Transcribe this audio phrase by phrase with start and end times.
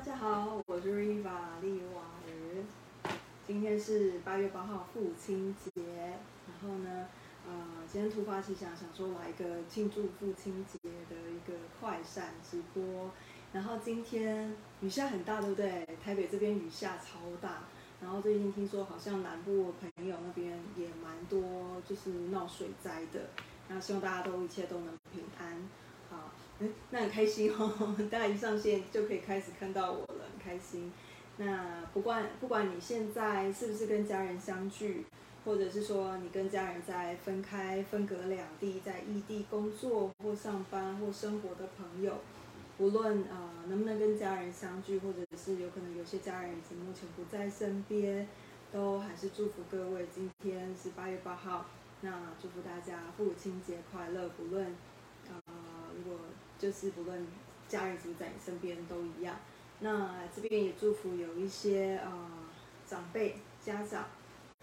[0.00, 3.12] 大家好，我是 Riva 丽娃儿。
[3.46, 5.82] 今天是八月八号父亲节，
[6.48, 7.06] 然后呢，
[7.46, 7.52] 呃，
[7.86, 10.78] 今天突发奇想，想说来一个庆祝父亲节
[11.10, 13.10] 的一个快闪直播。
[13.52, 15.86] 然后今天雨下很大，对不对？
[16.02, 17.64] 台北这边雨下超大。
[18.00, 21.42] 然后最近听说好像南部朋友那边也蛮多，
[21.86, 23.28] 就是闹水灾的。
[23.68, 25.68] 那希望大家都一切都能平安。
[26.90, 30.92] 那很开心哦，大家一上线就可以开始看到我了，很开心。
[31.38, 35.06] 那不管不管你现在是不是跟家人相聚，
[35.44, 42.18] 或者是说你跟家人在分开、分隔两地，在异地工作或上班或生活的朋友。
[42.78, 48.26] 无论啊能不能跟家人相聚，或者是有可能有些家人已经目前不在身边，
[48.72, 50.06] 都还是祝福各位。
[50.14, 51.66] 今天是八月八号，
[52.00, 54.28] 那祝福大家父亲节快乐。
[54.30, 54.66] 不论
[55.28, 55.36] 啊，
[56.60, 57.26] 就是不论
[57.66, 59.34] 家人怎么在你身边都一样。
[59.80, 62.28] 那这边也祝福有一些啊
[62.86, 64.04] 长辈家长，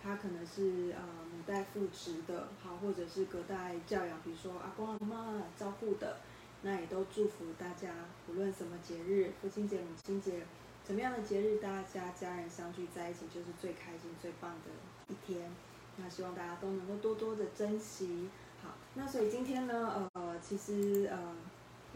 [0.02, 1.02] 他可能是呃
[1.36, 6.18] 母代父职的，好，或者是隔代教养，比如说阿公阿妈照顾的。
[6.64, 7.94] 那也都祝福大家，
[8.28, 10.42] 无论什么节日，父亲节、母亲节，
[10.84, 15.52] 怎么样的节日，大家家人相聚在一起就是最开心、最棒的一天。
[15.98, 18.28] 那希望大家都能够多多的珍惜。
[18.64, 21.36] 好，那所以今天呢，呃，其实呃，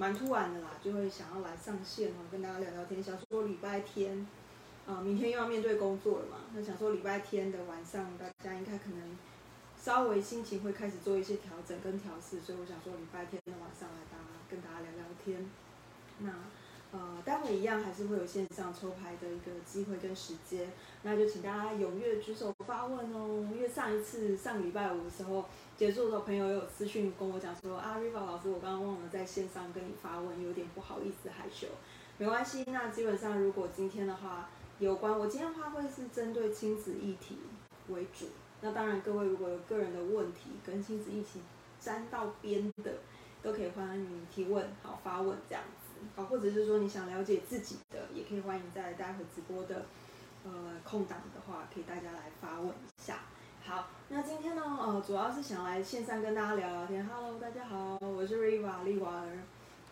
[0.02, 3.03] 蛮突然的啦，就会想要来上线哦，跟大家聊聊天。
[3.03, 4.25] 想说礼拜天，
[4.88, 9.16] 啊，明天又要面对工作了嘛，那想说礼拜天的晚上，大家应该可能
[9.79, 14.23] 稍微心情会开始做一些调整跟调试，所以我想说礼拜天的晚上来大家。
[14.52, 15.49] 跟大家聊聊天，
[16.19, 16.29] 那
[16.94, 20.70] 呃，待会一样还是会有线上抽牌的一个机会跟时间，
[21.03, 23.47] 那就请大家踊跃举手发问哦。
[23.50, 25.45] 因为上一次上礼拜五的时候
[25.78, 31.67] 结束的时候，朋友有私讯跟我讲说啊，Riva 老师，我刚刚忘了在线上跟你发问，有点不好意思害羞，
[32.17, 32.66] 没关系。
[32.67, 37.38] 那基本上如果今天的话，有关我今天的话会是针对亲子议题
[37.88, 38.25] 为主，
[38.59, 41.40] 那当然各位如果有个人的问题跟亲子议题
[41.79, 42.96] 沾到边的。
[43.44, 45.63] 都可以欢迎提问，好发问这样，
[46.16, 49.85] 好，或者是说你想了解自己的，也可以欢迎在待会直播的
[50.44, 50.51] 呃
[50.84, 53.19] 空档的话，可以大家来发问一下。
[53.63, 57.06] 好，那今天呢，呃，主要是想来线上跟大家聊聊天。
[57.06, 59.38] Hello，大家好，我是 Riva 丽娃儿。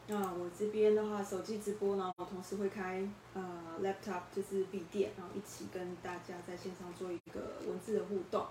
[0.07, 3.43] 那我这边的话，手机直播呢，同时会开呃
[3.83, 8.43] laptop 就是笔电，然后一起跟大家在线上做一个文字的互动。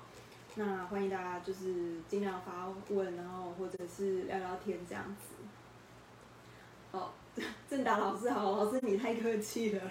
[0.55, 5.35] 那欢迎大家就是尽量发问，然后或者是聊聊天这样子。
[6.93, 7.11] 哦，
[7.69, 9.83] 正达老师好，老师你太客气了，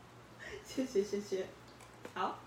[0.64, 1.46] 谢谢谢谢。
[2.14, 2.38] 好，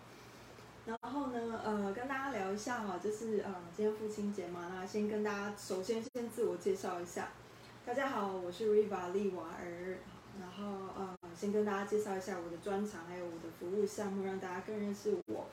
[0.86, 7.30] 然后呢，呃，跟大家聊一下哈，就是呃，今天父亲节嘛，那先跟大家首先先自我介绍一下，
[7.86, 9.98] 大家好，我是 Riva 丽娃儿，
[10.40, 10.66] 然后
[10.98, 15.46] 呃，先跟大家介绍一下我的专长还有我的服务项目，让大家更认识我。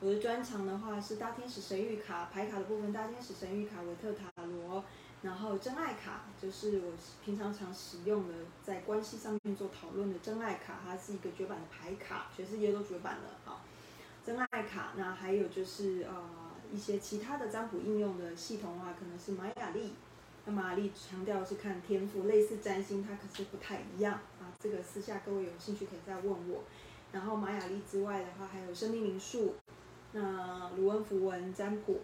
[0.00, 4.84] 我的专长的话是大天使神谕卡牌卡的部分，大天使神谕卡维特塔罗，
[5.22, 6.92] 然后真爱卡就是我
[7.24, 8.34] 平常常使用的，
[8.64, 13.30] 在关系上面做讨论的真爱卡，它是一个绝版的牌卡，全世界都绝版了。
[13.44, 13.62] 好，
[14.24, 16.14] 真爱卡，那还有就是呃
[16.72, 19.94] 一些其他的占卜应用的系统的话，可能是玛雅历，
[20.44, 24.54] 那玛雅历强调是看天赋，类似占星，它可是不太一样啊。
[24.60, 26.62] 这个私下各位有兴趣可以再问我。
[27.10, 29.56] 然后玛雅历之外的话，还有生命灵数。
[30.12, 32.00] 那卢恩符文占卜，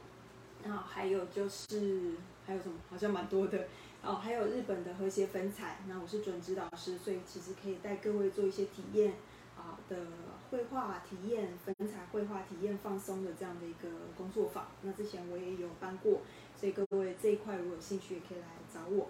[0.63, 2.13] 然后还有就是
[2.47, 2.75] 还有什么？
[2.91, 3.67] 好像蛮多的
[4.03, 4.15] 哦。
[4.15, 9.15] 还有日本的和谐粉彩，那我是准指导师，所以其实可以带各位做一些体验
[9.57, 9.97] 啊的
[10.51, 14.69] 绘画体验、粉彩绘画体验、放松的这样的一个工作坊。
[14.83, 16.21] 那之前我也有办过，
[16.59, 19.09] 所以各位这一块如果有兴趣，也可以来找我。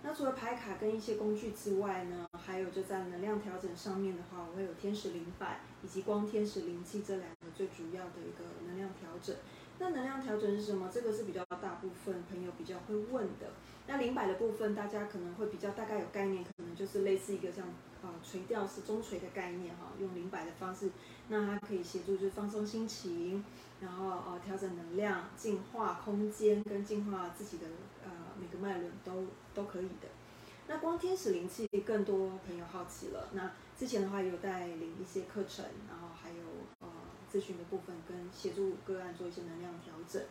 [0.00, 9.34] 那除了牌卡跟一些工具之外呢，还有就在能量调整上面的话，我会有天使灵摆以及光天使灵气这两个最主要的一个能量调整。
[9.80, 10.90] 那能量调整是什么？
[10.92, 13.50] 这个是比较大部分朋友比较会问的。
[13.86, 17.64] 那灵摆的部分，大家可能会比较大概有概念，可能就是类似一个像
[18.02, 20.90] 啊垂钓式中垂的概念哈，用灵摆的方式，
[21.28, 23.44] 那它可以协助就是放松心情，
[23.80, 27.66] 然后呃调整能量、净化空间跟净化自己的
[28.04, 30.08] 呃每个脉轮都都可以的。
[30.66, 36.07] 那光天使灵气更多朋友好奇了，那之前的话有带领一些课程，然后。
[37.32, 40.22] 咨询的部分跟协助个案做一些能量调整。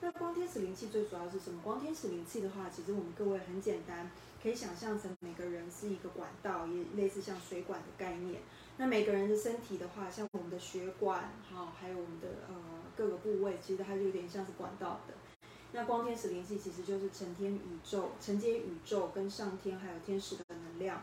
[0.00, 1.60] 那光天使灵气最主要是什么？
[1.64, 4.10] 光天使灵气的话，其实我们各位很简单，
[4.42, 8.42] 可以想象成每个人是一个管道，也类似像水管的概念。
[8.76, 12.54] 那每个人的身体的话，像我们的血管，哈，还有我们的呃
[12.94, 15.14] 各个部位，其实它就有点像是管道的。
[15.72, 21.02] 那光天使灵气其实就是承天宇宙、承接宇宙跟上天还有天使的能量。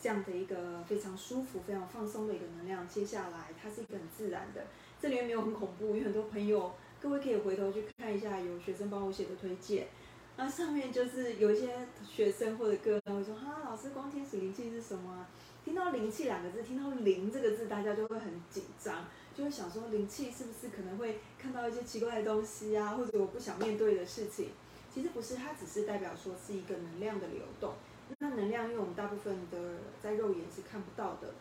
[0.00, 2.88] 这样的一个非常舒服、非常放松的一个能量。
[2.88, 4.66] 接下来它是一个很自然的，
[5.02, 9.88] 这里面没有很恐怖，有很多朋友，各位可以回头去看一下，有学生帮我写的推荐。
[10.36, 15.26] 那上面就是有一些学生或者个人会说：“哈，老师，光天使灵气是什么？”
[15.64, 19.06] 听到灵气两个字，听到灵这个字，大家就会很紧张，
[19.36, 24.50] 就会想说灵气是不是可能会看到一些奇怪的东西啊，或者我不想面对的事情。
[24.94, 27.72] 其实不是，它只是代表说是一个能量的流动。
[28.20, 31.34] 那能量，因为我们大部分的在肉眼是看不到的，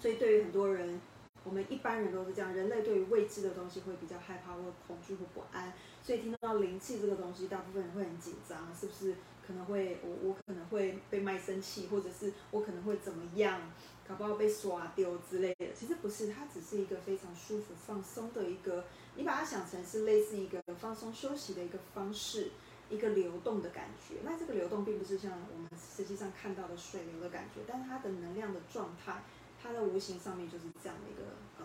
[0.00, 0.98] 所以对于很多人。
[1.44, 9.14] 我们一般人都是这样，人类对于未知的东西会比较害怕或恐惧或不安，所以听到灵气这个东西，大部分人会很紧张，是不是
[9.46, 13.60] 可能会我我可能会被卖身契，或者是我可能会怎么样，
[14.08, 15.66] 搞不好被刷丢之类的。
[15.74, 18.84] 其实不是，它只是一个非常舒服放松的一个，
[19.16, 22.52] 你把它想成是类似一个放松休息的一个方式，
[22.88, 24.14] 一个流动的感觉。
[24.24, 29.22] 那这个流动并不是像我们实际上看到的水流的感觉，但是它的能量的状态。
[29.64, 31.22] 它的无形上面就是这样的一个
[31.58, 31.64] 呃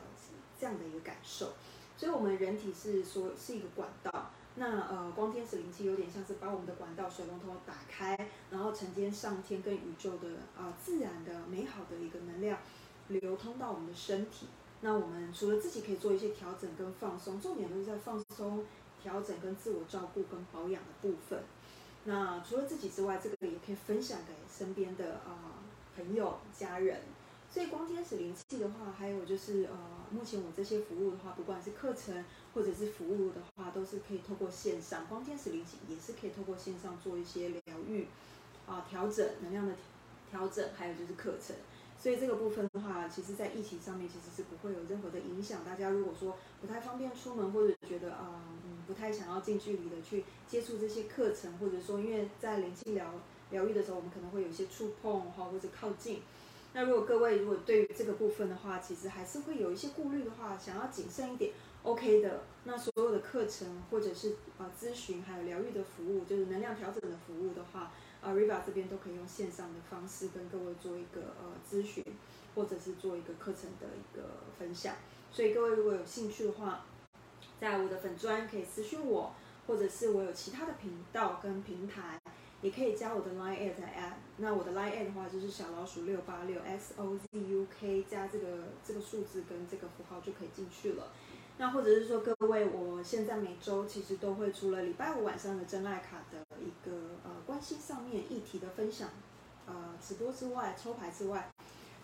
[0.57, 1.51] 这样的一个感受，
[1.97, 8.17] 所以我们人体是说是一个管道，那呃光天使灵气有点像是把我们的管道水龙头打开，
[8.51, 12.59] 然后承接上天跟宇宙的啊自然的美好的一个能量
[13.09, 14.47] 流通到我们的身体。
[14.79, 18.63] 那我们除了自己可以做一些调整跟放松，重点都是在放松、
[19.03, 21.43] 调整跟自我照顾跟保养的部分。
[22.05, 25.59] 那除了自己之外，这个也可以分享给身边的啊
[25.97, 27.01] 朋友、家人。
[27.51, 29.75] 所以光天使灵气的话，还有就是呃，
[30.11, 32.23] 目前我这些服务的话，不管是课程
[32.53, 35.07] 或者是服务的话，都是可以透过线上。
[35.07, 38.05] 光天使灵气也是可以透过线上做一些疗愈，
[38.67, 39.73] 啊，调整能量的
[40.29, 41.55] 调整，还有就是课程。
[41.97, 45.65] 所以这个部分的话，其实在疫情上面其实是不会有任何的影响。
[45.65, 53.15] 大家如果说不太方便出门，或者觉得啊，嗯，不太想要近距离的去接触这些课程，或者说因为在灵气疗
[53.49, 56.21] 疗愈的时候，我们可能会有一些触碰哈，或者靠近。
[56.73, 61.51] 那如果各位如果对于这个部分的话，其实还是会有一些顾虑的话，想要谨慎一点
[61.83, 62.41] ，OK 的。
[62.65, 72.03] 那所有的课程或者是呃咨询还有疗愈的服务，就是能量调整的服务的话，呃，Riva 这边都可以用线上的方式跟各位做一个呃咨询，
[72.53, 74.29] 或者是做一个课程的一个
[74.59, 74.95] 分享。
[75.31, 76.85] 所以各位如果有兴趣的话，
[77.59, 79.33] 在我的粉专可以私讯我，
[79.65, 82.18] 或者是我有其他的频道跟平台。
[82.61, 88.47] 也可以加我的 line at at，那我的 line at 的话就是小老鼠六八六 s o z u k 加这个
[88.85, 91.07] 这个数字跟这个符号就可以进去了。
[91.57, 99.09] 那或者是说各位，我现在每周其实都会除了礼拜五晚上的真爱卡的一个呃关系上面议题的分享，
[99.65, 101.49] 呃直播之外抽牌之外，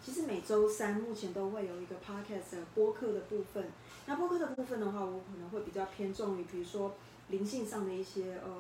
[0.02, 3.66] 其实每周三目前都会有一个 podcast 播客的部分。
[4.06, 6.96] 那播客的部分的话，我可能会比较偏重于比如说。
[7.30, 8.52] 灵性上的一些呃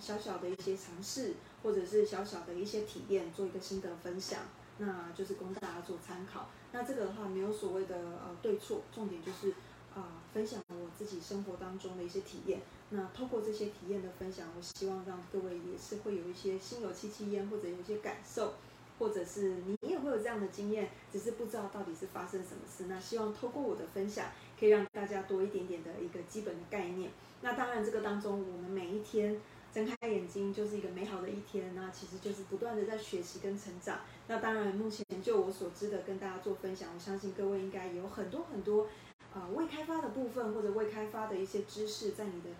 [0.00, 4.40] 小小的一些尝试，或者是小小的一些体验，做一个心得分享，
[4.78, 6.48] 那就是供大家做参考。
[6.72, 9.54] 那这个的话没有所谓的呃对错，重点就是
[9.94, 12.60] 啊分享我自己生活当中的一些体验。
[12.90, 18.54] 那透过这些体验的分享，我希望让各位也是会有一些心有戚戚焉，或者有一些感受，
[18.98, 22.84] 或者是你也会有这样的经验，只是不知道到底是发生什么事。
[22.88, 24.26] 那希望透过我的分享，
[24.58, 27.10] 可以让大家多一点点的一个基本的概念。
[27.40, 29.40] 那当然，这个当中，我们每一天
[29.72, 31.74] 睁开眼睛就是一个美好的一天。
[31.74, 34.00] 那其实就是不断的在学习跟成长。
[34.28, 38.86] 那当然，目前就我所知的跟大家做分享，我相信各位应该有很多很多
[39.34, 42.50] 啊未开发的部分或者未开发的一些知识在你的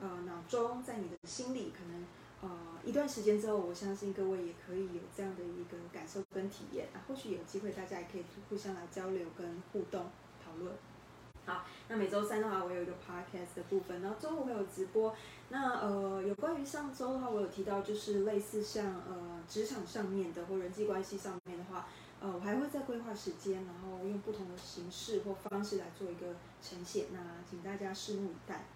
[0.00, 2.04] 呃脑中，在你的心里，可能
[2.42, 6.88] 呃一段时间之后，我相信各位也可以有这样的一个感受跟体验。
[6.92, 10.10] 那或许有机会，大家也可以互相来交流跟互动
[10.44, 10.72] 讨论。
[11.48, 15.16] 好，那每周三的话，我有一个 podcast 的部分，然后周五会有直播。
[15.48, 21.86] 那呃，有关于上周的话，我有提到，就是类似像呃职场上面的或人际关系上面的话，
[22.20, 27.06] 呃，我还会再规划时间，然后用不同的形式或方式来做一个呈现。
[27.14, 28.66] 那请大家拭目以待。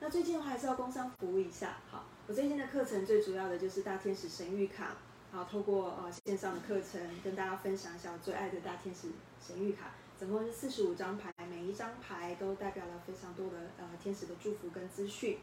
[0.00, 1.78] 那最近的话，还是要工商服务一下。
[1.90, 4.96] 好，我最近的课程最主要的就是大天使神谕卡，
[5.30, 9.08] 好，透过呃线上的课程跟大家分享一下我最爱的大天使
[9.40, 9.92] 神谕卡。
[10.22, 15.38] 总共是四十五张牌，每一张牌都代表了非常多的呃天使的祝福跟资讯。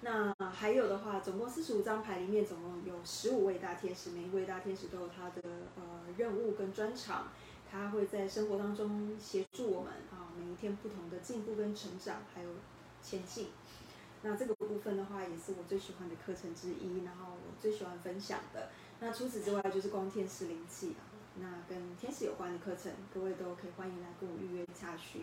[0.00, 5.42] 那还有的话，总共四十五张牌里面，总共有十五位大天使，每一位大天使都有他的
[5.76, 5.82] 呃
[6.16, 7.28] 任务跟专长，
[7.70, 12.48] 他会在生活当中协助我们啊，每一天不同的进步跟成长，还有
[13.02, 13.48] 前进。
[14.22, 18.70] 那这个部分的话，也是我最喜欢的课程之一，然后我最喜欢分享的。
[18.98, 21.04] 那除此之外，就是光天使灵气啊。
[21.38, 25.22] 那跟天使有关的课程，各位都可以欢迎来跟我预约下去。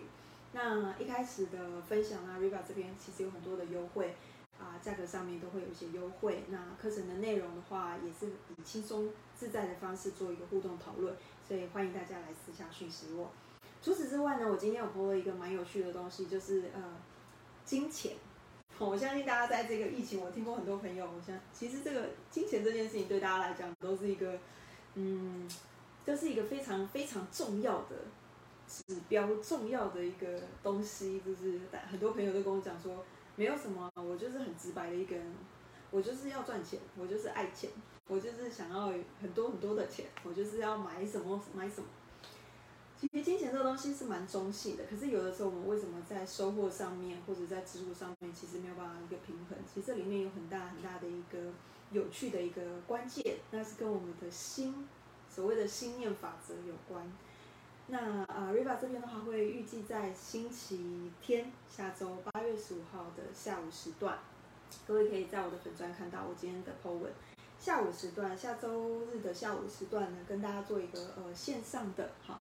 [0.52, 4.18] 那一开始的分享呢，Riva 这边其实有很多的优惠
[4.60, 6.44] 啊，价格上面都会有一些优惠。
[6.50, 11.16] 那课程的内容的话，也是以轻松自在的方式做一个互动讨论，
[11.48, 13.32] 所以欢迎大家来私下讯息我。
[13.82, 16.84] 除此之外呢，我今天有播了一个蛮有趣的东西，就是呃
[17.64, 18.18] 金钱。
[18.78, 24.38] 我相信大家在这个疫情，我听过很多朋友，我想其实这个金钱这件事情对大家来讲都是一个，
[24.96, 25.48] 嗯，
[26.06, 27.96] 这是一个非常非常重要的
[28.68, 31.22] 指标，重要的一个东西。
[31.22, 33.04] 就是很多朋友都跟我讲说，
[33.36, 35.34] 没有什么，我就是很直白的一个人，
[35.92, 37.70] 我就是要赚钱，我就是爱钱，
[38.08, 41.88] 我就是想要很多很多的钱，我就是要买什么买什么。
[43.00, 49.58] 其实金钱这个东西是蛮中性的，可是有的时候我们为什么在收获上面或者在支出上面，其实没有办法一个平衡？
[49.68, 51.52] 其实这里面有很大很大的一个
[51.92, 54.88] 有趣的一个关键，那是跟我们的心，
[55.34, 57.12] 所谓的心念法则有关。
[57.88, 64.20] 那啊，Riva 这边的话会预计在星期天，下周八月十五号的下午时段，
[64.86, 67.12] 各位可以在我的粉专看到我今天的 po 文。
[67.60, 72.40] 下午时段，下周日的下午时段呢，跟大家做一个呃线上的哈。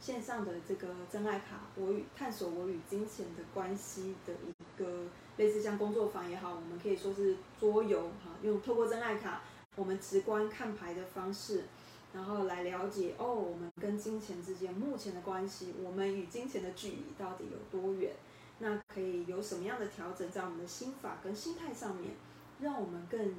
[0.00, 5.04] 线上的这个真爱卡，我与探索我与金钱的关系的一个
[5.36, 9.42] 类似像工作坊也好，我们可以说是桌游哈，用透过真爱卡，
[9.76, 11.64] 我们直观看牌的方式，
[12.12, 18.12] 然后来了解哦，我们跟金钱之间目前的关系，我们与金钱的距离到底有多远？
[18.58, 22.14] 那可以有什么样的调整在我们的心法跟心态上面，
[22.60, 23.34] 让我们更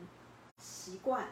[0.57, 1.29] 习惯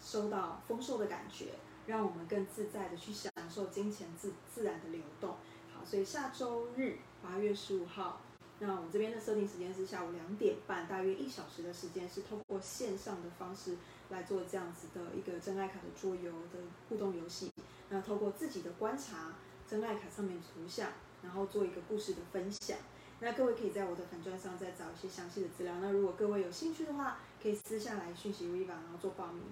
[0.00, 1.54] 收到丰收的感觉。
[1.84, 5.30] 让我们更自在的去享受金钱自自然的流动。
[5.74, 8.20] 好，所以下周日八月十五号，
[8.60, 13.76] 那我们这边的设定时间是下午两点半，大约一小时的时间，是通过线上的方式
[14.12, 17.50] 来做这样子的一个真爱卡的桌游的互动游戏。
[17.88, 19.32] 那透过自己的观察
[19.68, 20.90] 真爱卡上面图像，
[21.22, 22.76] 然后做一个故事的分享。
[23.20, 25.74] 那各位可以在我的粉砖上再找一些详细的资料。
[25.80, 29.42] 那如果各位有兴趣的话，可以私下来讯息 Riva，然后做报名。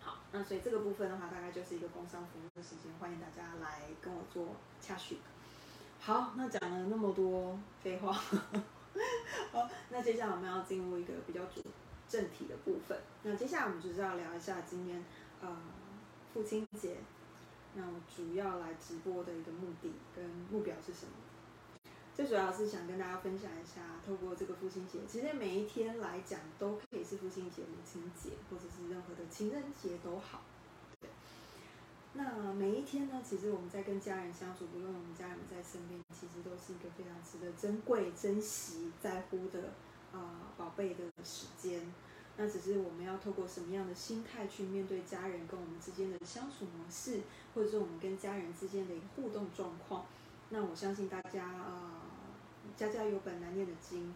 [0.00, 5.18] 好，那所以这个部分的话，大概就是一个工商服务的时间，欢迎大家来跟我做洽询。
[6.00, 8.12] 好，那讲了那么多废话，
[9.52, 11.62] 好，那接下来我们要进入一个比较主
[12.08, 12.98] 正题的部分。
[13.22, 15.04] 那接下来我们就是要聊一下今天
[15.40, 15.56] 呃
[16.32, 16.96] 父亲节，
[17.74, 21.12] 那我主要来直播的一个目的跟目标是什么？
[22.14, 30.40] 最主要是想跟大家分享一下，透过这个父亲节，其实每一天来讲都可以是父亲节、母亲节，或者是任何的情人节都好。
[30.98, 31.10] 对。
[32.14, 39.74] 那每一天呢，其实我们在跟家人相处，不论我们家人在身边，其实都是一个非常值得珍贵、珍惜、在乎的
[40.14, 41.80] 啊宝贝的时间。
[42.36, 47.20] 那只是我们要透过什么样的心态去面对家人跟我们之间的相处模式，
[47.54, 50.06] 或者说我们跟家人之间的一个互动状况。
[50.50, 52.02] 那我相信大家啊。
[52.76, 54.12] 家家有本难念的经，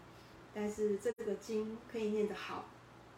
[0.53, 2.65] 但是这个经可以念得好，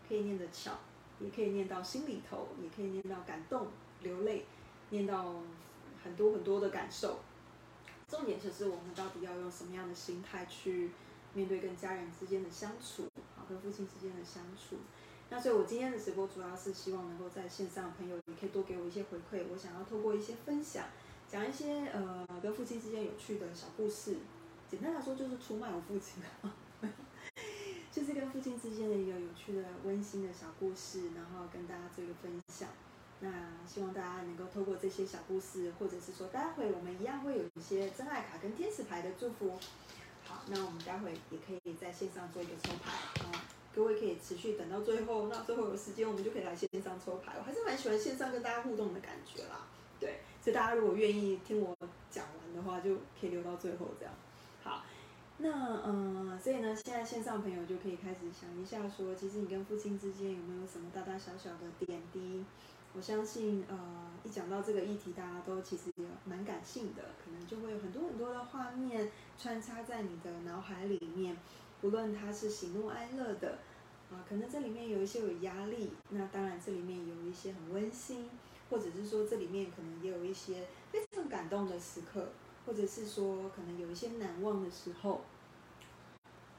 [0.07, 0.71] 可以念得巧，
[1.19, 3.67] 也可以念到心里头，也可以念到感动
[4.03, 4.45] 流泪，
[4.91, 5.41] 念到
[6.01, 7.19] 很多很多的感受。
[8.07, 10.91] 重点就是我们到底要用什么样的心态去
[11.33, 13.09] 面对跟家人之间的相处，
[13.53, 14.77] 跟父亲之间的相处。
[15.29, 20.86] 那所以我今天的直播主要是希望能够在线上的朋友也可以多给我一些回馈，我想要透过一些分享，
[21.27, 24.17] 讲一些呃跟父亲之间有趣的小故事。
[24.69, 26.22] 简单来说就是出卖我父亲
[27.91, 32.69] 就是跟父亲之间的一个有趣的、温馨的小故事，然后跟大家做一个分享。
[33.19, 33.29] 那
[33.65, 39.57] 希望大家能够透过这些小故事，或者是说待会我们一样会有一些真爱卡跟天使牌的祝福。
[40.47, 42.91] 那我们待会也可以在线上做一个抽牌
[43.23, 47.33] 啊，各位可以持续等到最后，那最后有时间我们就可以来线上抽牌。
[47.38, 49.67] 我还是蛮喜欢线上跟大家互动的感觉啦。
[50.00, 51.77] 对，所以大家如果愿意听我
[52.12, 54.13] 讲完的话，就可以留到最后这样。
[54.63, 54.83] 好，
[55.38, 62.43] 那嗯，所以呢，现在线上朋友就可以开始想一下，说其实你跟父亲之间有没有什么大大小小的点滴？
[62.95, 63.77] 我相信，呃，
[64.23, 65.91] 一讲到这个议题，大家都其实
[66.25, 71.35] 蛮感性的，可能就会有很多很多的画面穿插在你的脑海里面，
[71.81, 73.57] 不论它是喜怒哀乐的，
[74.12, 78.29] 啊，可能这里面有一些有压力，那当然这里面有一些很温馨，
[78.69, 82.29] 或者是说这里面可能也有一些非常感动的时刻。
[82.65, 85.19] 或者是说，可能有一些难忘的时候，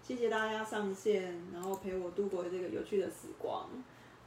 [0.00, 3.68] 谢谢大家上线，然后陪我度过这个有趣的时光。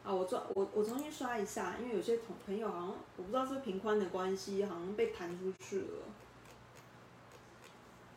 [0.03, 5.87] 啊，我抓我我重新刷一下，因为有些同朋友好像我不知道是平宽的关系，好像被弹出去了。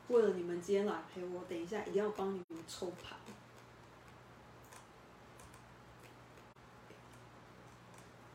[0.08, 3.16] 为了你们今天来陪我，等一下一定要帮你们抽牌。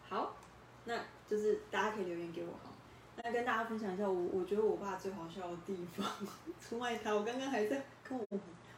[0.07, 0.35] 好，
[0.85, 2.71] 那就是大家可以留言给我哈。
[3.21, 6.05] 那跟大家分享一下，我我觉得我爸最好笑的地方，
[6.59, 7.13] 出卖他。
[7.13, 8.25] 我刚刚还在跟我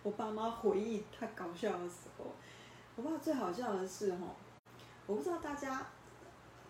[0.03, 2.25] 我爸妈回忆他搞笑的时候，
[2.97, 4.35] 我爸最好笑的是哈。
[5.07, 5.87] 我不知道大家，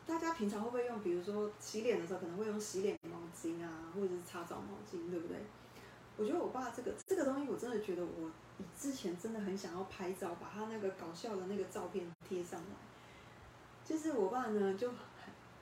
[0.05, 1.01] 大家平常会不会用？
[1.01, 5.37] 比如说洗脸的时候，可能会用洗脸毛巾啊，或者是擦澡毛巾，对不对？
[6.21, 8.29] 我觉得我爸这个这个东西，我真的觉得我
[8.79, 12.75] 之前真的很想要拍照，把他那个搞笑的那个照片贴上来。
[13.83, 14.91] 就是我爸呢，就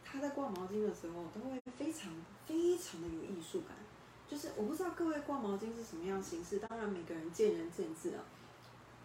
[0.04, 2.12] 他在挂毛巾的时候，都会非常
[2.46, 3.78] 非常的有艺术感。
[4.28, 8.22] 就是我不知道各位挂毛巾是什么样形式，当然每个人见仁见智啊。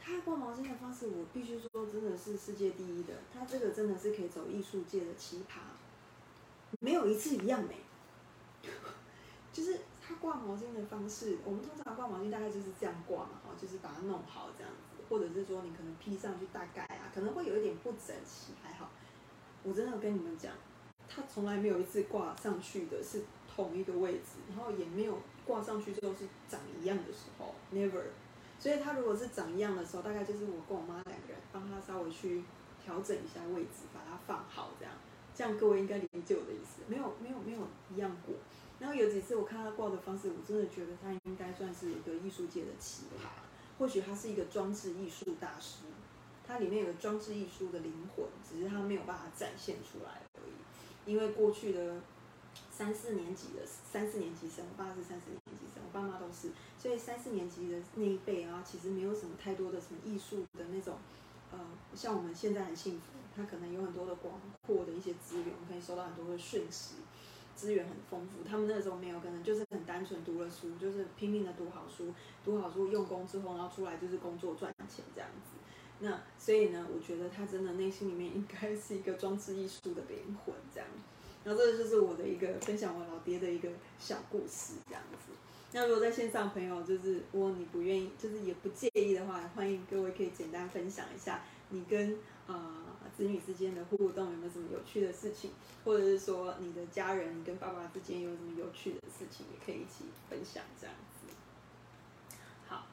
[0.03, 3.15] 他挂毛巾的方式，我必须说真的是世界第一的。
[3.33, 5.61] 他这个真的是可以走艺术界的奇葩，
[6.81, 7.77] 没有一次一样美。
[9.53, 18.91] 就是他挂毛巾的方式，我们通常挂毛巾大概就是这样挂嘛，哈，就是把它弄好这样子，或者是说你可能披上去大概啊，可能会有一点不整齐，还好。
[19.63, 20.53] 我真的跟你们讲，
[21.09, 28.03] 他从来没有一次挂上去的是同一个位置，然后也没有挂上去之后是长一样的时候，never。
[28.59, 32.45] 所以他如果是长一样的时候，大概就是我跟我妈两个人帮他稍微去
[32.83, 34.93] 调整一下位置，把它放好这样。
[35.35, 36.83] 这样各位应该理解我的意思。
[36.87, 37.59] 没有没有没有
[37.93, 38.35] 一样过。
[38.81, 43.29] 然后有几次我看他挂的方式，我真的觉得他应该算是一个艺术界的奇葩。
[43.79, 45.85] 或许他是一个装置艺术大师，
[46.47, 51.11] 他里面有个装置艺术的灵魂，只是他没有办法展现出来而已。
[51.11, 52.01] 因为过去的
[52.71, 56.51] 三四年级的三四年级生，我爸是三四年级生，我爸妈都是。
[56.79, 60.97] 所以三四年级的那一辈啊，其实没有什么太多的什么艺术的那种，
[61.51, 61.59] 呃，
[61.95, 66.97] 像我们现在很幸福，他可能有很多的广阔的一些资源，可以收到很多的讯息，
[67.55, 68.49] 资源很丰富。
[68.49, 72.13] 他们那个时候没有，可能就是很单纯读了书，就是拼命的读好书，
[72.45, 75.57] 读好书用功之后，然后出来就是工作赚钱这样子。
[76.01, 80.89] 那所以呢，我觉得他真的内心里面应该是一个装置艺术的灵魂这样。
[81.45, 85.33] 然后这个就是我的一个分享我老爹的一个小故事这样子。
[85.73, 92.85] 那如果在线上朋友，就是如果你不愿意，就是也不介意的话，欢迎各位可以简单分享一下你跟啊
[93.17, 95.53] 子女之间的互动有没有什么有趣的事情，
[95.85, 101.33] 或者是说你的家人，你跟爸爸之间有什么有趣的事情，也可以一起分享这样子。
[102.67, 102.87] 好，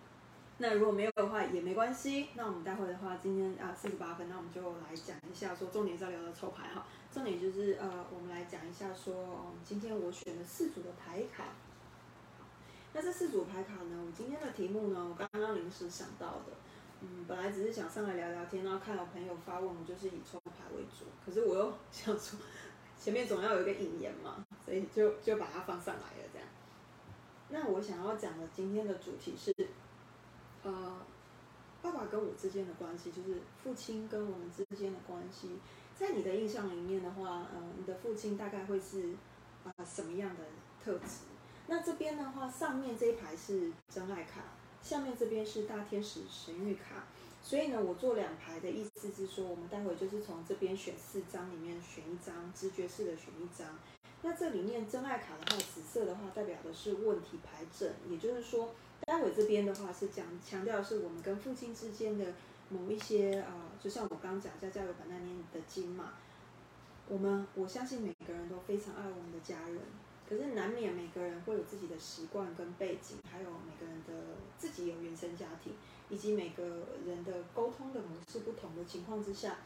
[0.60, 9.14] 那如果没有的话也没关系，那我们待会的话，今天啊四十八分，那我们就来讲一下说重点是要聊的抽牌哈，重点就是呃我们来讲一下说，
[9.48, 11.46] 嗯今天我选了四组的牌卡。
[12.94, 14.04] 那这四组牌卡呢？
[14.06, 15.08] 我今天的题目呢？
[15.10, 16.52] 我刚刚临时想到的，
[17.02, 21.06] 嗯，本来只是想上来聊聊天，然后看到朋友发问，我就是以抽牌为主。
[21.26, 22.40] 可是我又想说，
[23.00, 26.48] 前面总要有一个引言嘛，所以就就把它放上来了这样。
[27.50, 29.54] 那我想要讲的今天的主题是，
[30.64, 31.00] 呃，
[31.82, 35.60] 爸爸跟我之间的关系，就是父亲跟我们之间的关系。
[35.98, 39.14] 在你的印象里面的话，嗯，你的父亲大概会是
[39.64, 40.44] 啊什么样的
[40.84, 41.26] 特质？
[41.68, 44.42] 那这边的话，上面这一排是真爱卡，
[44.82, 47.06] 下面这边是大天使神谕卡。
[47.44, 53.80] 所以呢，我做两排的意思是说，我们待会就是从这边选四张里面选一张，直觉式的选一张。
[54.22, 58.76] 那这里面真爱卡的话，紫色的话代表的是问题牌阵，也就是说，
[59.08, 62.34] 待会这边的话是讲强调是我们跟父亲之间的
[62.70, 66.13] 某一些啊，就像我刚刚讲在教育版那年的经嘛。
[67.08, 69.80] 我们我相信每个人都非常爱我们的家人。
[70.30, 74.31] 可是难免每个人会有自己的习惯跟背景，还有每个人的
[74.62, 75.74] 自己有原生家庭，
[76.08, 76.63] 以及每个
[77.04, 79.58] 人的沟通的模式不同的情况之下，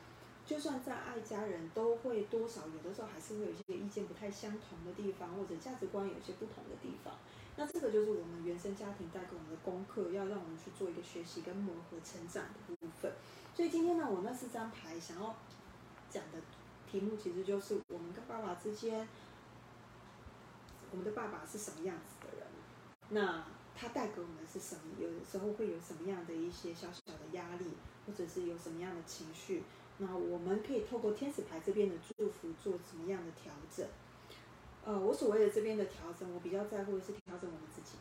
[0.45, 7.13] 就算在爱家人，都会多少有的时候还是会有一些意见不太相同的地方，或者价值观有些不同的地方。
[7.57, 13.11] 那这个就是我们原生家庭带给我们的功课，要让我们去做一个学习跟磨合成长的部分。
[13.53, 15.35] 所以今天呢，我那四张牌想要
[16.09, 16.39] 讲的
[16.89, 19.05] 题目，其实就是我们跟爸爸之间。
[20.91, 22.47] 我们的爸爸是什么样子的人？
[23.09, 23.43] 那
[23.75, 24.81] 他带给我们是什么？
[24.99, 27.65] 有的时候会有什么样的一些小小的压力，
[28.07, 29.63] 或者是有什么样的情绪？
[29.97, 33.85] 那我们可以透过天使牌这边的祝福做什么样的调整
[34.83, 37.97] 呃，我所谓的这边的调整，我比较在乎的是调整我们自己，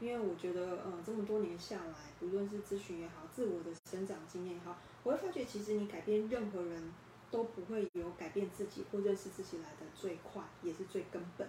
[0.00, 6.92] 因为我觉得，呃，这么多年下来，不论是咨询也好，自我的成长经验也好，我会发觉，其实你改变任何人
[7.30, 11.48] 都不会有改变自己或认识自己来的最快，也是最根本。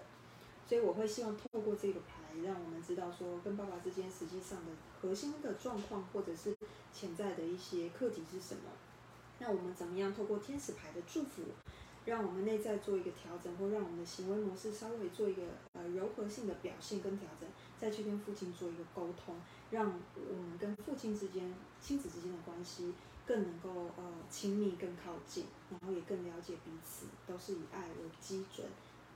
[0.66, 4.72] 所以我会希望透过这个牌，让我们知道说，跟爸爸之间实际上的
[5.02, 6.56] 核心的状况，或者是
[6.94, 8.64] 潜在的一些课题是什么。
[9.40, 11.44] 那我们怎么样透过天使牌的祝福，
[12.06, 17.48] 让我们内在做一个调整，或让我们的行为模式稍微做一个呃柔和性的表现跟调整，
[17.78, 19.36] 再去跟父亲做一个沟通，
[19.70, 22.94] 让我们跟父亲之间、亲子之间的关系
[23.26, 28.66] 更能够呃亲密、更靠近，然后也更了解彼此，都是以爱为基准。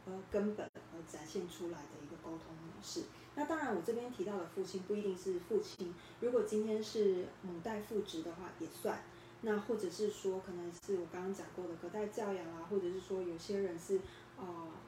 [0.03, 0.70] 呃，根本
[1.09, 3.03] 展现出来的一个沟通模式。
[3.35, 9.01] 那当然，我这边提到的父亲不一定是父亲，如果今天是母代父职的话也算。
[9.43, 13.99] 那或者是说，可能是我刚刚讲过的隔代教养啊，或者是说有些人是
[14.37, 14.45] 呃，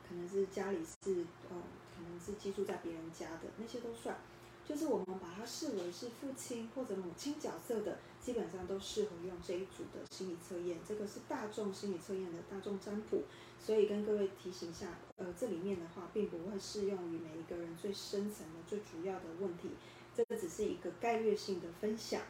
[0.07, 1.57] 可能是家里是呃，
[1.95, 4.15] 可能是寄住在别人家的那些都算。
[4.63, 10.77] 就是我们把它视为是父亲或者母亲角色的，基本上都适合用这一组的心理测验。
[10.87, 13.23] 这个是大众心理测验的大众占卜。
[13.65, 19.69] 所以跟各位提醒一下，呃，这里面的话并不会适用于每一个人最深层的、最主要的问题，
[20.13, 22.21] 这个只是一个概率性的分享，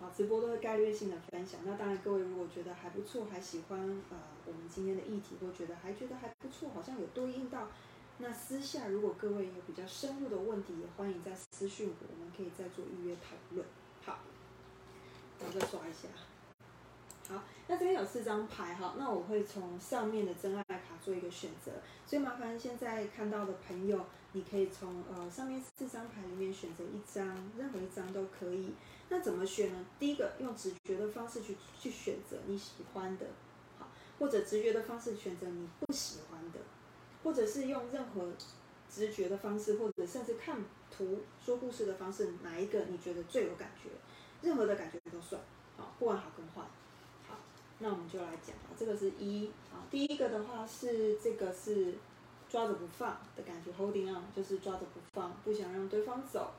[0.00, 1.60] 好，直播都是概率性的分享。
[1.66, 7.68] 那当然，各位如果觉得还不错，还喜欢呃我们今天的议题，或觉得还觉得还不错，好像有对应到，
[8.16, 13.66] 那私下如果各位有比较深入的问题，也欢迎在私讯我，我们可以再做预约讨论。
[14.02, 14.20] 好，
[15.40, 16.08] 我再刷一下。
[17.34, 21.72] 好，那这边有四张牌哈，那我会从上面的真爱卡做一个选择，
[22.06, 27.26] 所以麻烦现在看到的朋友，你可以从呃上面四张牌里面选择一张，
[27.58, 28.72] 任何一张都可以。
[29.08, 29.84] 那怎么选呢？
[29.98, 33.26] 第一个用直觉的方式去去选择你喜欢的，
[33.78, 36.60] 好，或者直觉的方式选择你不喜欢的，
[37.24, 38.32] 或者是用任何
[38.88, 40.56] 直觉的方式，或者甚至看
[40.90, 43.90] 图说故事的方式，哪一个你觉得最有感觉？
[44.42, 45.40] 任何的感觉都算，
[45.76, 46.62] 好，不管好跟坏。
[47.80, 51.94] 那我们就来讲啊，这个是一啊，第一个的话是这个是
[52.48, 56.52] 抓着不放的感觉，holding on 就是抓着不放，不想让对方走。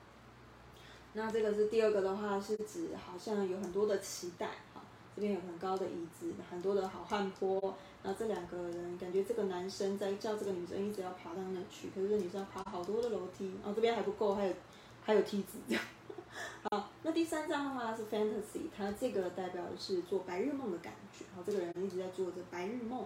[1.13, 4.82] 那这个是第二个的话是指好像有很多的期待，哈，
[5.15, 7.75] 这边有很高的椅子，很多的好汉坡。
[8.04, 14.54] 那这两个人感觉这个男生在叫这个女生一直要爬到那去，可是这女生要爬好多的楼梯，哦，这边还不够，还有
[15.01, 15.84] 还有梯子这样。
[16.69, 21.25] 好，那第三张的话是 fantasy，它这个代表的是做白日梦的感觉。
[21.35, 23.05] 好，这个人一直在做着白日梦。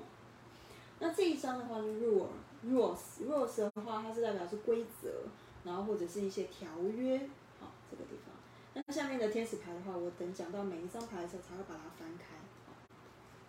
[1.00, 5.24] 那这一张的话是 rules，rules，rules 的话它是代表是规则，
[5.64, 7.30] 然后或者是一些条约。
[7.60, 8.36] 好，这个地方。
[8.74, 12.26] 那下面的天使牌的话，我等讲到每一张牌的时候才会把它翻开。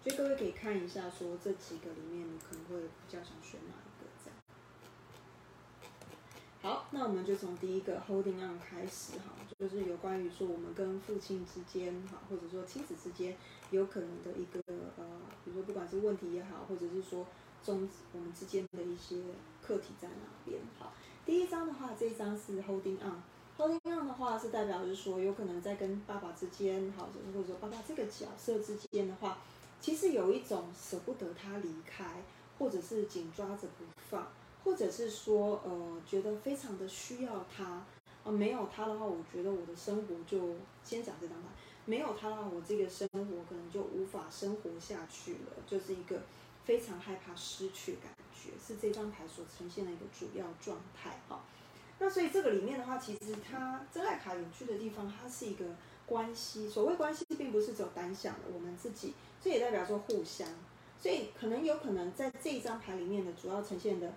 [0.02, 4.36] 所以各位可以看一下，说这几个里面你可能会比较想选哪一个这样？
[6.62, 13.36] 好，那我们就从第一个 holding on 开始哈，就是有关于说我们跟父亲之间哈，或者说亲子之间
[13.70, 14.58] 有可能的一个
[14.96, 15.04] 呃，
[15.44, 17.26] 比如说不管是问题也好，或者是说
[17.62, 19.16] 中我们之间的一些
[19.62, 20.94] 课题在哪边好。
[21.26, 29.36] 第一张的话，这一张是 holding on，holding on 的话是代表就是说有可能在跟爸爸之间，好，或者说爸爸这个角色之间的话，
[29.78, 32.22] 其实有一种舍不得他离开，
[32.58, 34.26] 或者是紧抓着不放。
[34.62, 37.82] 或者是说，呃，觉得非常的需要他，
[38.24, 41.48] 啊，没有他的话，我觉得我的生活就先讲这张牌，
[41.86, 46.20] 没有他的话，我这个生活可能就无法生活下去了，就是一个
[46.64, 51.40] 非常害怕失去感觉，是这张牌所呈现的一个主要状态哈。
[51.98, 55.64] 那所以这个里面的话，其实它真爱卡有趣的地方，它是一个
[56.04, 60.46] 关系，所谓关系并不是只有单向的，我们自己，这也代表说互相，
[60.98, 64.12] 所以可能有可能在这一张牌里面的主要呈现的。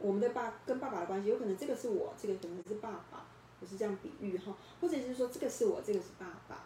[0.00, 3.26] 我们的爸跟爸爸的关系，有可能这个是我，这个可能是爸爸，
[3.60, 6.64] 我是这样比喻哈，或者是说这个是我，这个是爸爸，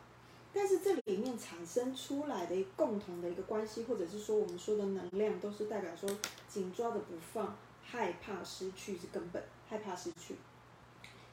[0.52, 6.08] 但是这里面产生出来的共同的一个关系，或者是说我们说的能量，都是代表说
[6.48, 10.36] 紧抓的不放，害怕失去是根本，害怕失去。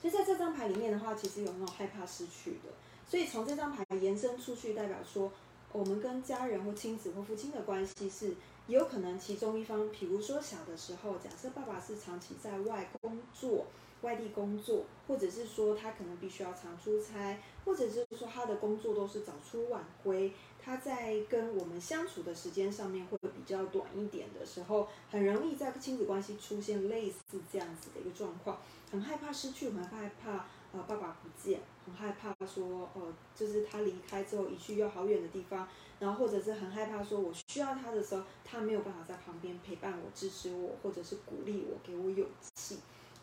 [0.01, 2.69] 所以在这张牌里面的话，其实有那种害怕失去的，
[3.07, 5.31] 所以从这张牌延伸出去，代表说
[5.71, 8.35] 我们跟家人或亲子或父亲的关系是。
[8.67, 13.65] 有可能其中一方，比如说小的时候，假设爸爸是长期在外工作、
[14.01, 20.31] 外地工作，或者是说他可能必须要常出差，或者是说他的工作都是早出晚归，
[20.63, 28.57] 他在跟我们相处的时间上面会比较短一点的时候，很容易在亲子关系出现类似这样子的一个状况，
[28.91, 35.67] 很害怕失去，很害怕呃爸爸不见，很害怕说呃，就是他离开之后一去又好远的地方，
[35.99, 42.77] 然后或者是很害怕说我需要他的时候，他没有办法在旁边陪伴我、支持我，或者是鼓励我、给我勇气，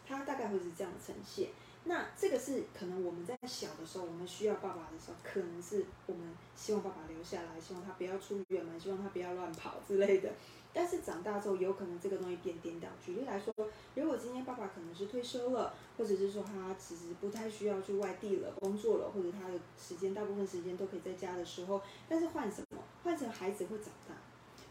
[0.06, 1.48] 他大概会是这样呈现。
[1.84, 10.30] 那这个是可能我们在小的时候，我们需要爸爸的时候，可能是我们希望爸爸留下来，希望他不要出远门，希望他不要乱跑之类的。
[10.74, 12.88] 但是长大之后，有可能这个东西变颠倒。
[13.02, 13.54] 举例来说，
[13.94, 22.82] 如果今天爸爸可能是退休了，或者是说他其实不太需要去外地了工作了，或者他的时间大部分时间都可以在家的时候，但是换什么？
[23.02, 24.14] 换成孩子会长大，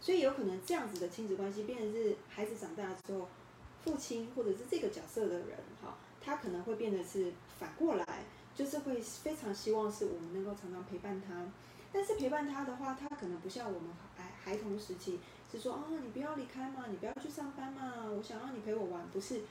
[0.02, 3.28] 所以有可能这样子的亲子关系变成是孩子长大之后，
[3.86, 5.95] 父亲或者是这个角色的人，哈。
[6.19, 8.24] 他可能会变得是反过来，
[8.56, 11.45] 就是会非常希望是我们能够常常陪伴他，
[11.93, 15.19] 但是陪伴他的话，他可能不像我们孩孩童时期
[15.52, 19.41] 是说，哦，你不要离开嘛，你不要去上班嘛，我想让你陪我玩，不是，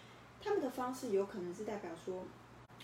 [0.43, 2.25] 他们的方式有可能是代表说，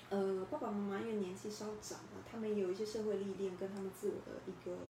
[0.08, 4.86] 呃，爸爸妈妈因为年纪稍长了，他们也有一些社会历练跟他们自我的一个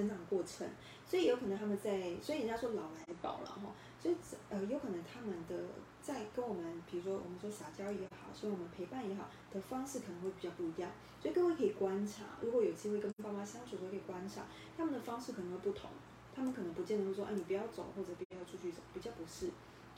[0.00, 0.66] 成长过程，
[1.04, 4.16] 所以有可能他们在，所以人家说老来宝了哈，所以
[4.48, 5.56] 呃有可能他们的。
[6.02, 14.46] 在跟我们，比如说我们说撒娇也好，所以我们陪伴也好的方式可能会比较不一样，所以各位可以观察，如果有机会跟爸妈相处，都可以观察
[14.78, 15.90] 他们的方式可能会不同，
[16.34, 19.50] 他们可能不见得会说，哎，你不要走或者不要出去走，比较不是，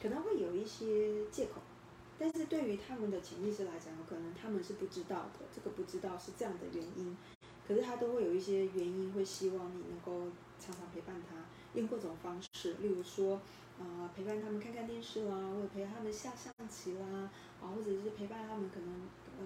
[0.02, 1.62] 可能会有一些借口，
[2.18, 7.16] 但是对于他们的潜意识来讲，有可能他们是不知道的，这个不知道是这样的原因，
[7.66, 11.36] 可是他都会有一些原因，会希望你能够常常陪伴他，
[11.78, 13.40] 用各种方式，例如说。
[13.80, 17.28] 啊，陪伴他们看看电视啦，或者陪他们下象棋啦，
[17.60, 18.88] 啊，或者是陪伴他们可能
[19.40, 19.44] 呃，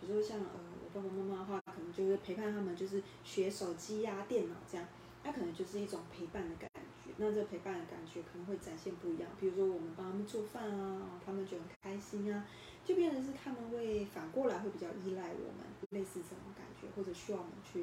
[0.00, 4.84] 比如说像呃我爸爸妈妈的话，可能就是陪伴他们就是学手机呀、电脑这样，
[5.22, 7.10] 那可能就是一种陪伴的感觉。
[7.18, 12.46] 那这陪伴的感觉可能会展现不一样，比如说我们帮他们做饭啊，他们就很开心啊，
[12.84, 17.82] 就变成是他们会反过来会比较依赖我们，类似这种感或者需要我们去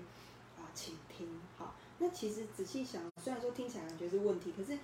[0.57, 1.27] 啊倾听。
[1.57, 4.77] 好，那其实仔细想，虽然说听起来感觉是问题，可是。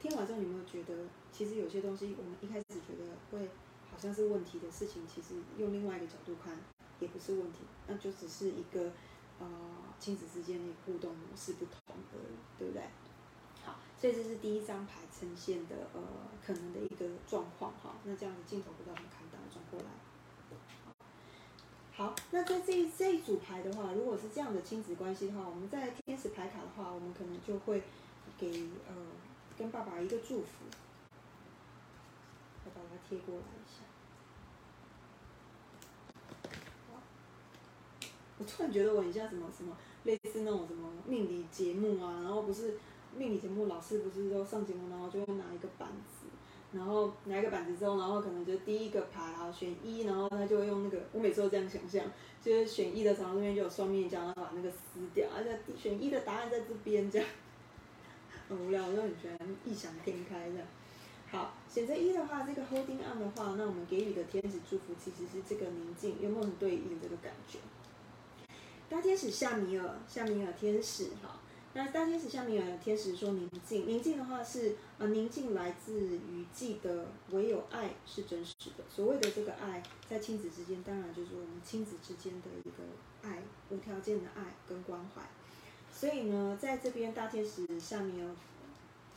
[0.00, 3.50] 听完之后，你有没有觉得，其实有些东西我们一开始觉得会
[3.90, 6.56] 好像是问题的事情，其实用另外一个角度看
[7.00, 8.92] 也不是问题，那就只是一个
[9.38, 9.46] 呃
[9.98, 12.82] 亲子之间的互动模式不同而已，对不对？
[13.62, 16.00] 好，所以这是第一张牌呈现的呃
[16.42, 17.96] 可能的一个状况哈。
[18.04, 20.09] 那这样的镜头不知道我们看到转过来。
[22.00, 27.82] 好，那在这这一组牌的话，如果是这样的亲子关系的话，我们在天使牌卡的话，我们可能就会
[28.38, 28.48] 给
[28.88, 28.94] 呃。
[29.58, 30.64] 跟爸爸一个祝福，
[32.64, 33.82] 我把它贴过来一下。
[38.38, 42.78] 我突然觉得我很像什么什么类似那种什么命理节目啊，然后不是
[43.14, 46.26] 命理节目，老师不是都上节目，然后就会拿一个板子，
[46.72, 52.04] 然后拿一个板子之后，然后可能就第一个牌啊选一，然后他就会用那个，我每次都这样想象，
[52.42, 57.28] 就是选一的时候这边就有双面胶，然后把那个撕掉，而且选一的答案在这边这样。
[58.48, 60.56] 很无聊，我就很喜欢异想天开的。
[61.30, 67.58] 好，选择一的话，这个 holding on 的话，那我们给予的天使祝福其实是这个宁静，有没有很对应这个感觉？
[68.88, 71.39] 大天使夏米尔，夏米尔天使，哈，
[71.72, 78.82] 那大天使下面有天使说宁静，宁静的话是呃宁静来自于记得唯有爱是真实的。
[78.88, 82.82] 所谓的这个爱，在亲子之间，当然就是我们亲子之间的一个
[83.22, 85.22] 爱，无条件的爱跟关怀。
[85.92, 88.28] 所以呢，在这边大天使下面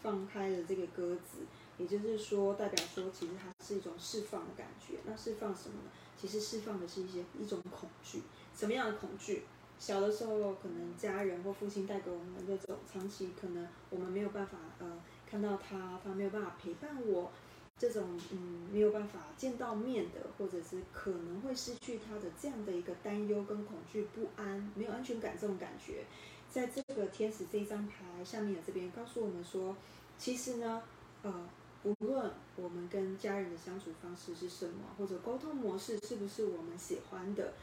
[0.03, 1.39] 放开了这个鸽子，
[1.79, 4.97] 也就是说，代表说其实它是一种释放的感觉。
[5.05, 5.89] 那释放什么呢？
[6.15, 8.21] 其实释放的是一些一种恐惧。
[8.55, 9.43] 什么样的恐惧？
[9.83, 14.87] 小的时候可能家人或父亲带给我们的那种长期可能我们没有办法呃
[15.29, 17.29] 看到他，他没有办法陪伴我，
[17.77, 26.05] 这种嗯没有办法见到面的，或者是可能会失去他的这样的一个担忧跟恐惧、不安、没有安全感这种感觉。
[26.49, 29.75] 在这个天使这一张牌下面的这边告诉我们说，
[30.17, 30.81] 其实呢，
[31.23, 31.49] 呃，
[31.83, 37.53] 无论我们跟家人的相处方式是什么，或者沟通模式是不是我们喜欢的，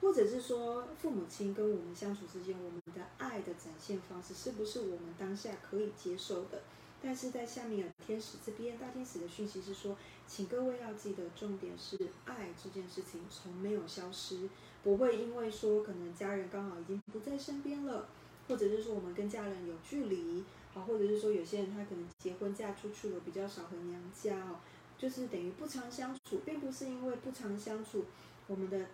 [0.00, 6.62] 或者是说父母亲跟我们相处之间，我们的爱的展现方式是不是我们当下可以接受的？
[7.02, 14.48] 但是在下面的天使这边，大天使的讯息是说，请各位要记得，重点是爱这件事情从没有消失，
[14.82, 18.08] 不会因为说可能家人刚好已经不在身边了。
[18.48, 20.42] 或者是说我们跟家人有距离，
[20.74, 24.56] 好，或者是说有些人他可能结婚嫁出去了，比较少和娘家哦，
[24.98, 28.06] 就是等于不常相处，并不是因为不常相处，
[28.48, 28.86] 我们的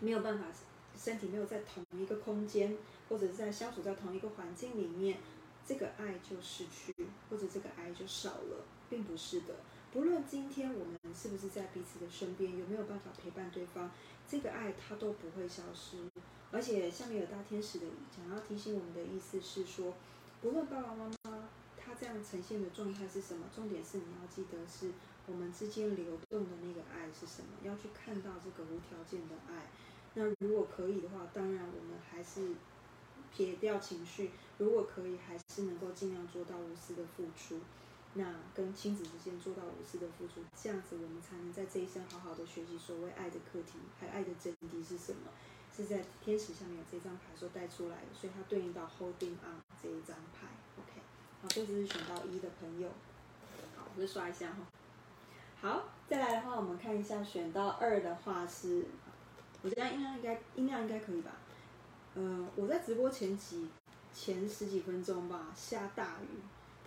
[0.00, 0.44] 没有办法，
[0.96, 2.76] 身体没有在同一个空间，
[3.08, 5.18] 或者是在相处在同一个环境里面，
[5.66, 6.94] 这个爱就失去，
[7.30, 9.54] 或者这个爱就少了，并不是的。
[9.92, 13.90] 不论今天我们是不是在彼此的身边，有没有办法陪伴对方，
[14.28, 15.98] 这个爱它都不会消失。
[16.50, 19.94] 而且下面有大天使的想要提醒我们的意思是说，
[20.40, 21.23] 不论爸爸妈妈
[21.98, 24.92] 这样呈现的状态是什么，重点是你要记得是
[25.26, 29.70] 我们之间流动的那个爱是什么，要去看到这个无条件的爱。
[30.14, 32.54] 那如果可以的话，当然我们还是
[33.34, 37.60] 撇掉情绪，如果可以，还是能够尽量做到无私的付出。
[38.16, 45.32] 那跟亲子之间做到无私的付出，这样子我们才能在这一生好好的学习所谓爱的课题，还爱的真谛是什么？
[45.74, 50.46] 是在天使下面有这张牌所带出来的，所以它对应到 Holding On 这一张牌。
[51.44, 52.88] 好，这只是选到一的朋友，
[53.76, 54.56] 好，我再刷一下哈。
[55.60, 58.86] 好，再来的话，我们看一下选到二的话是，
[59.60, 61.32] 我这样音量应该音量应该可以吧？
[62.14, 63.68] 呃，我在直播前几
[64.10, 66.40] 前十几分钟吧，下大雨。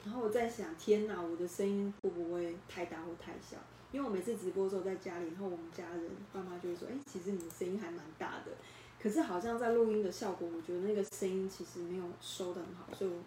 [0.04, 3.58] 然后我在想，天哪，我的声音会不会太大或太小？
[3.92, 8.54] 因为我每次直播的时候在家里，然后我们家人爸妈就会说，哎，其实你的声音还蛮大的。
[9.00, 13.18] 可是好像在录音的效果，我觉得那个声音其实没有收的很好，所以我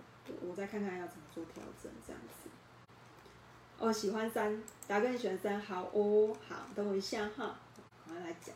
[0.48, 2.50] 我再看看要怎么做调整，这样子。
[3.78, 7.56] 哦，喜欢三，大哥你喜欢三，好哦，好，等我一下哈，
[8.08, 8.54] 我来讲。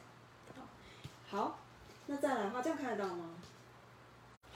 [1.26, 1.58] 好，
[2.06, 3.30] 那再来的话，这样看得到吗？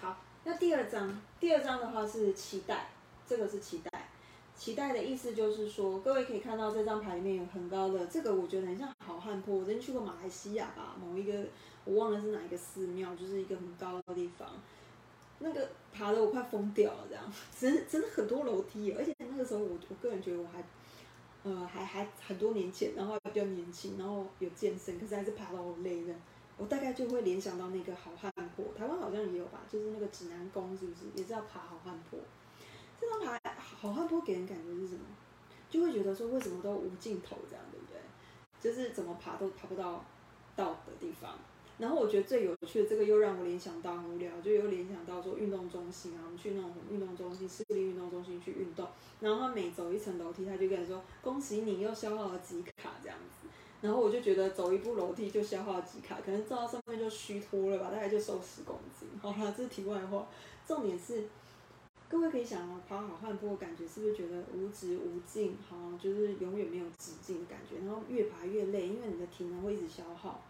[0.00, 2.88] 好，那第二张，第二张的话是期待。
[3.26, 4.08] 这个是期待，
[4.56, 9.56] 期待的意思就是说，各位可以看到这张牌里面有很高的，这个我觉得很像好汉坡。
[9.56, 11.44] 我之前去过马来西亚吧，某一个
[11.84, 14.48] 我忘了是哪一个寺庙，就是一个很高的地方，
[15.40, 20.62] 那个爬的我快疯掉了，这样，真真的很多楼梯，而且那个时候我我个人觉得我还，
[21.44, 26.14] 呃，还还很多年前，然后比较年轻，然后有健身，可是还是爬到我累的，
[26.56, 32.18] 我大概就会联想到那个好汉坡，台湾好像也有吧，就是那个指南宫是不是也是要爬好汉坡？
[33.00, 35.02] 这张牌好汉坡给人感觉是什么？
[35.70, 38.00] 就会觉得说为什么都无尽头这样，对不对？
[38.60, 40.04] 就是怎么爬都爬不到
[40.56, 41.38] 到的地方。
[41.78, 48.86] 然后我觉得最有趣的这个又让我联想到很无聊，就又联想到说运动中心啊，我们去那种运动中心、私立运动中心去运动，
[49.20, 53.48] 然后他每走一层楼梯，他就跟你说恭喜你又消耗了几卡这样子。
[53.80, 59.08] 然后我就觉得走一步楼梯就消耗了几卡，可能照到上面就虚脱了吧，大概就瘦十公斤。
[59.22, 60.26] 好了，这是题外话，
[60.66, 61.24] 重点是。
[62.10, 65.54] 各位可以想哦，跑好汉坡，感觉是不是觉得无止无尽？
[65.68, 70.42] 好，就是永远没有止境的感觉，然后越爬越累，因为你的体能会一直消耗。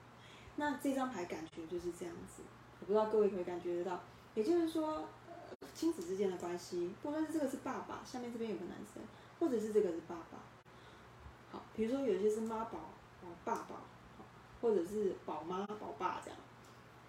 [0.58, 2.42] 那这张牌感觉就是这样子，
[2.80, 4.00] 我不知道各位可以感觉得到。
[4.34, 5.04] 也就是说，
[5.72, 9.02] 亲子之间的关系，不论是这个是爸爸，下面这边有个男生，
[9.38, 10.38] 或者是这个是爸爸。
[11.52, 12.78] 好，比如说有些是妈宝
[13.22, 13.82] 哦，爸爸，
[14.60, 16.38] 或者是宝妈宝爸这样。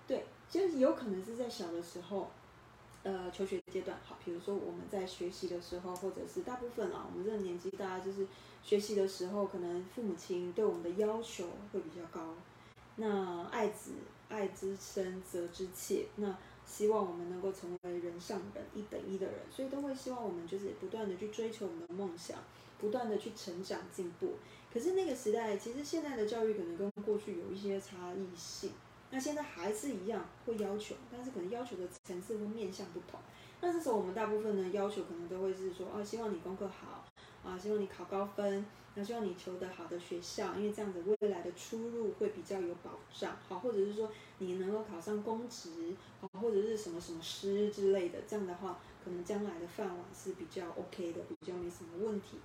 [0.07, 2.29] 对，就是有可能是在小的时候。
[3.01, 8.27] 呃，求学阶段好，比如说我们在学习的时候，或者是大部分啊，我们这个年纪，大家就是
[8.61, 12.33] 学习的时候，可能父母亲对我们的要求会比较高。
[12.99, 13.91] 那爱子
[14.27, 16.05] 爱之深，责之切。
[16.17, 22.37] 那希望我们能够成为人上人，一等一的人，所以都会希望我们就是不断的去追求我们的梦想，
[22.77, 24.33] 不断的去成长进步。
[24.71, 28.71] 可是那个时代，其实现在的教育可能跟过去有一些差异性。
[29.11, 33.19] 那现在还是一样会要求，但是可能要求的层次和面向不同。
[33.61, 37.03] 那这时候我们大部分的要求可能都会是说，啊，希望你功课好，
[37.43, 38.63] 啊，希望你考高分，
[38.99, 45.69] 他希望你求得好的学校，因为这样子未来的出路会比较有保障，好，或者是说你能够考上公职，
[46.19, 52.39] 好，或者是什么什么师之类的，这样的话，可能将来的饭碗是比较 OK 的，比较没什么问题。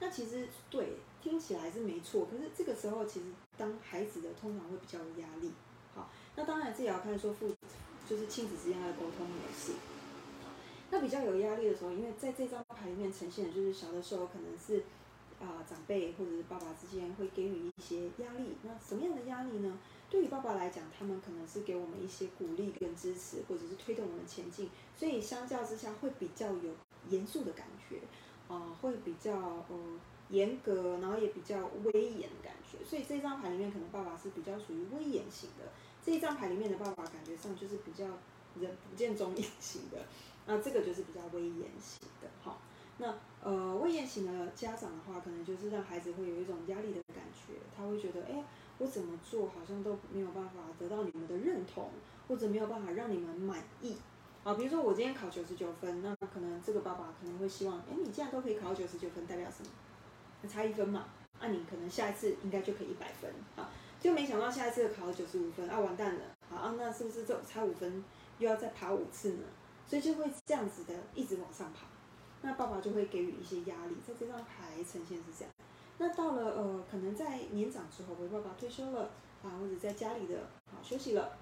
[0.00, 5.52] 那其实对，听起来是没错，可是这个时候其实当孩子的通常会比较有压力。
[5.94, 7.54] 好那当然，这也要看说父，
[8.10, 9.74] 就是亲子之间的沟通模式。
[10.90, 14.82] 那比较有压力的时候，因为在这张牌里面呈现的就是小的时候可能是
[15.42, 18.56] 啊长辈或者是爸爸之间会给予一些压力。
[18.62, 19.78] 那什么样的压力呢？
[20.08, 24.68] 对于爸爸来讲，他们可能是给我们一些鼓励跟支持，或者是推动我们前进。
[24.96, 26.74] 所以相较之下，会比较有
[27.08, 28.00] 严肃的感觉
[28.48, 29.32] 啊，会比较
[29.68, 32.84] 呃严格，然后也比较威严的感觉。
[32.84, 35.72] 所以这张牌里面，可能爸爸是比较属于威严型的。
[36.04, 38.04] 这一张牌里面的爸爸感觉上就是比较
[38.60, 40.04] 人不见踪影型的，
[40.46, 42.60] 那这个就是比较威严型的，好，
[42.98, 48.44] 那呃威严型的家长的话，可能就是让孩子会有一种压力的感觉，他会觉得，哎，
[48.78, 51.90] 我怎么做好像都没有办法得到你们的认同，
[52.28, 53.96] 或者没有办法让你们满意，
[54.44, 60.48] 啊，比如说我今天考九十九分，那可能这个爸爸可能会希望，哎，你既然都可以考九十九分，代表什么？
[60.48, 61.06] 差一分嘛，
[61.40, 63.70] 那你可能下一次应该就可以一百分，啊。
[64.00, 66.22] 就没想到下一次考了九十五分啊，完蛋了！
[66.50, 68.02] 好，那是不是这差五分
[68.38, 69.44] 又要再爬五次呢？
[69.86, 71.86] 所以就会这样子的一直往上爬。
[72.42, 75.52] 那爸爸就会给予一些压力，在这张牌呈现是这样。
[75.98, 79.10] 那到了呃，可能在年长之后，为爸爸退休了
[79.42, 80.40] 啊，或者在家里的
[80.70, 81.36] 啊休息了，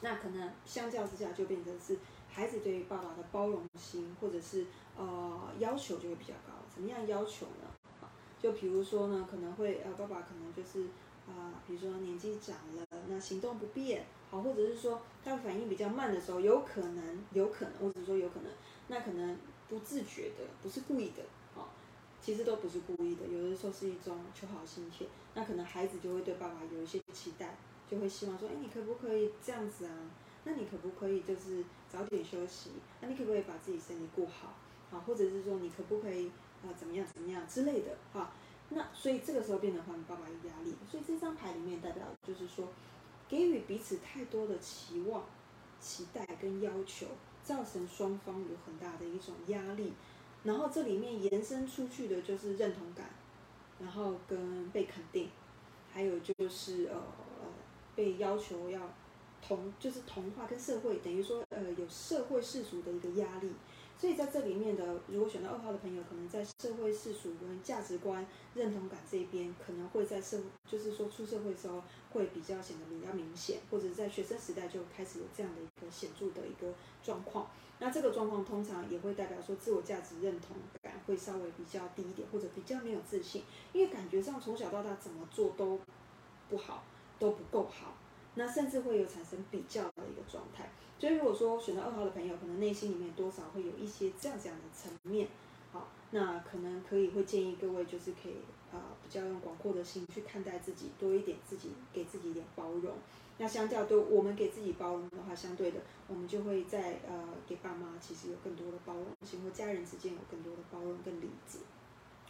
[0.00, 4.66] 那可能相较之下就变成是孩子对于爸爸的包容心，或者是
[4.96, 6.52] 呃要求就会比较高。
[6.74, 8.08] 怎么样要求呢？
[8.40, 10.88] 就比如说呢，可能会呃爸爸可能就是
[11.28, 18.50] 啊，比如说年纪长了，那行动不便，好，或者是说他反应比较慢的时候，有可能，有可能，或者说有可能，
[18.88, 19.38] 那可能
[19.72, 21.22] 不自觉的，不是故意的。
[22.20, 25.06] 其实都不是故意的，有的时候是一种求好心切。
[25.34, 27.56] 那可能孩子就会对爸爸有一些期待，
[27.90, 29.92] 就会希望说，哎，你可不可以这样子啊？
[30.44, 32.70] 那你可不可以就是早点休息？
[33.00, 34.54] 那你可不可以把自己身体顾好？
[34.90, 36.28] 好，或者是说你可不可以
[36.62, 37.96] 啊怎么样怎么样之类的？
[38.12, 38.30] 哈，
[38.68, 40.76] 那所以这个时候变得换爸爸有压力。
[40.88, 42.68] 所以这张牌里面代表就是说，
[43.28, 45.24] 给予彼此太多的期望、
[45.80, 47.08] 期待跟要求，
[47.44, 49.92] 造成双方有很大的一种压力。
[50.44, 53.10] 然后这里面延伸出去的就是认同感，
[53.80, 55.28] 然后跟被肯定，
[55.92, 57.00] 还有就是呃
[57.94, 58.80] 被要求要
[59.46, 63.52] 同就是同化跟社会，等于说呃有社会世俗的一个压力。
[64.02, 71.80] 所以在这里面的，如果选到二号的朋友，可能在社会世俗跟价值观认同感这边，可能会在社就是说出社会的时候
[72.10, 77.48] 会比较显得比较明显，或者在学生时代就开始有这样的一个显著的一个状况。
[77.78, 85.78] 那这个状况通常也会代表说自我价值认同感会稍微比较低一点，或者比较没有自信，因为感觉上从小到大怎么做都
[86.50, 86.82] 不好，
[87.20, 87.94] 都不够好，
[88.34, 90.68] 那甚至会有产生比较的一个状态。
[91.02, 95.26] 所以如果说选到二号的朋友，可能内心里面多少会有一些这样这样的层面，
[95.72, 98.34] 好，那可能可以会建议各位就是可以
[98.70, 102.94] 啊比较用广阔的心去看待自己，多一点自己给自己一点包容。
[103.38, 111.58] 那相较对我们给自己包容的话，相对的，我们就会在呃给爸妈其实有更多的包容心，或家人之间有更多的包容跟理解。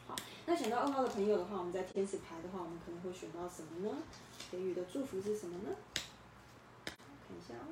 [0.06, 0.16] 好，
[0.46, 3.98] 那选到二号的朋友的话，我们在天使牌的话，我们可能会选到什么呢？
[4.50, 5.76] 给予的祝福是什么呢？
[6.86, 7.68] 看一下哦。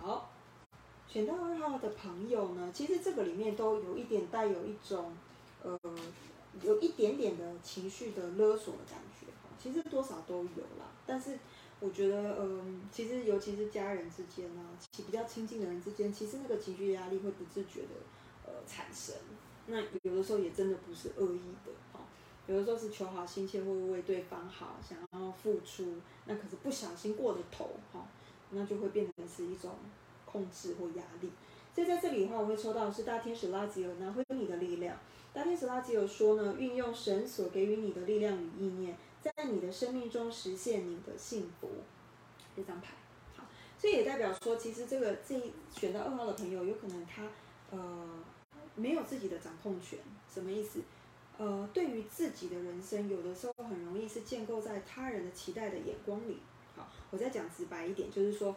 [0.00, 0.30] 好，
[1.08, 5.12] 选到二号的朋友呢，其实这个里面都有一点带有一种
[5.62, 5.78] 呃
[6.62, 9.26] 有一点点的情绪的勒索的感觉。
[9.60, 11.36] 其实多少都有啦，但是
[11.80, 17.88] 我觉得，嗯，其实尤其是家人之间啊，其比较亲近的人之间，其实那个情绪压力会不自觉的
[18.46, 19.16] 呃产生。
[19.66, 21.98] 那有的时候也真的不是恶意的哦，
[22.46, 25.96] 有的时候是求好心切，会为对方好，想要付出，
[26.26, 28.06] 那可是不小心过了头哈，
[28.50, 29.72] 那就会变成是一种
[30.24, 31.30] 控制或压力。
[31.74, 34.98] 所以在这里的话，我会抽到是大天使拉吉尔拿回你的力量。
[35.32, 38.96] 大天使拉吉尔说呢，运用神所给予你的力量与意念。
[39.20, 41.68] 在你的生命中实现你的幸福，
[42.56, 42.94] 这张牌
[43.36, 43.44] 好，
[43.76, 47.24] 所以也代表说，其实这个这一选到二号的朋友，有可能他
[47.70, 48.24] 呃
[48.76, 49.98] 没有自己的掌控权，
[50.32, 50.80] 什么意思？
[51.36, 56.38] 呃，对于自己的人生，有的时候很容易是建构在他人的期待的眼光里。
[57.10, 58.56] 我再讲直白一点，就是说，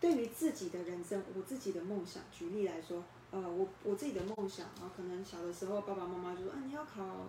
[0.00, 7.26] 对于自己的人生，我自己的梦想，举例来说，呃，我我自己的梦想啊，可能小的时候爸爸妈妈就说啊，你要考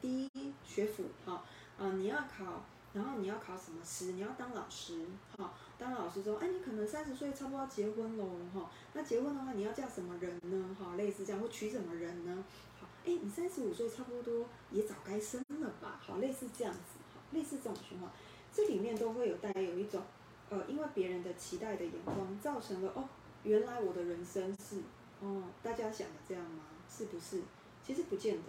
[0.00, 1.42] 第一学府，哈。
[1.78, 4.06] 啊，你要考，然后你要考什么师？
[4.10, 5.06] 你要当老师，
[5.36, 10.76] 哈，当老师之后，哎，你可能三十岁差不多要结婚喽，哈，那结婚的话，你要嫁什么人呢？
[10.76, 12.44] 哈，类似这样，会娶什么人呢？
[12.80, 16.00] 好，哎，你三十五岁差不多也早该生了吧？
[16.04, 18.10] 好，类似这样子，好，类似这种情况，
[18.58, 20.02] 这里面都会有带有一种，
[20.50, 23.08] 呃，因为别人的期待的眼光，造成了哦，
[23.44, 24.78] 原来我的人生是，
[25.20, 26.64] 哦，大家想的这样吗？
[26.90, 27.40] 是不是？
[27.86, 28.42] 其实不见得。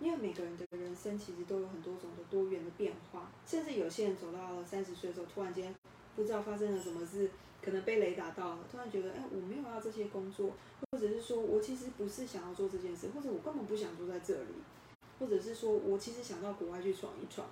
[0.00, 5.74] 因为每个人的人生其实都有很多种的多元的变化，甚至有些人走到了三十岁的时候，突然间
[6.14, 7.30] 不知道发生了什么事，
[7.62, 10.50] 可能被雷打到了，突然觉得，哎，我没有要这些工作，
[10.90, 14.54] 或者是说我其实不是想要做这件事，或者我根本不想住在这里，
[15.18, 17.48] 或者是说我其实想到国外去闯一闯，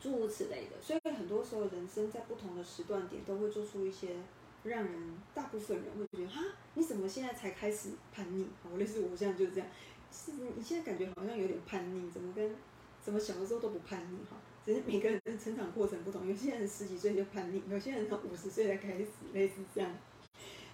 [0.00, 0.80] 诸如此类的。
[0.80, 4.16] 所以很多时候，人生在不同的时段点，都会做出一些
[4.64, 6.40] 让人大部分人会觉得，哈，
[6.74, 8.46] 你怎么现在才开始叛逆？
[8.62, 9.68] 好，类似我现在就是这样。
[10.12, 12.56] 是，你现在感觉好像有点叛逆，怎么跟，
[13.00, 14.36] 怎么小的时候都不叛逆哈？
[14.64, 19.90] 只是每个人的成长过程不同，有些人十几岁就叛逆，有些人到五十岁才开始，类似这样。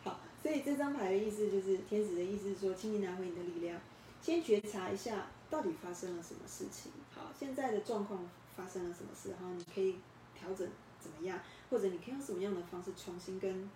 [0.03, 3.81] 好，所以这张牌的意思就是天使的意思是说，请你拿回你的力量，
[4.21, 6.91] 先觉察一下到底发生了什么事情。
[7.15, 9.97] 好，现在的状况发生了什么事，然后你可以
[10.35, 10.67] 调整
[10.99, 11.39] 怎么样，
[11.71, 13.69] 或者你可以用什么样的方式重新跟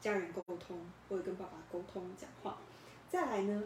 [0.00, 0.78] 家人沟通，
[1.08, 2.58] 或者跟爸爸沟通讲话。
[3.10, 3.62] 再来呢？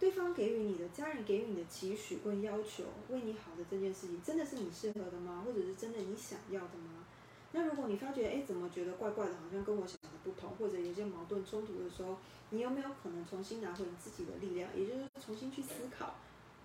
[0.00, 5.42] 对方给予你的家人给予你的期许跟要求，为你好的这件事情，真的是你适合的吗？
[5.44, 7.04] 或者是真的你想要的吗？
[7.50, 12.16] 那如果你发觉，哎，怎么觉得怪怪的，好像跟我想的不不同，或者有些矛盾冲突的时候，
[12.50, 16.14] 你有没有可能重新拿回你自己的力量，也就是重新去思考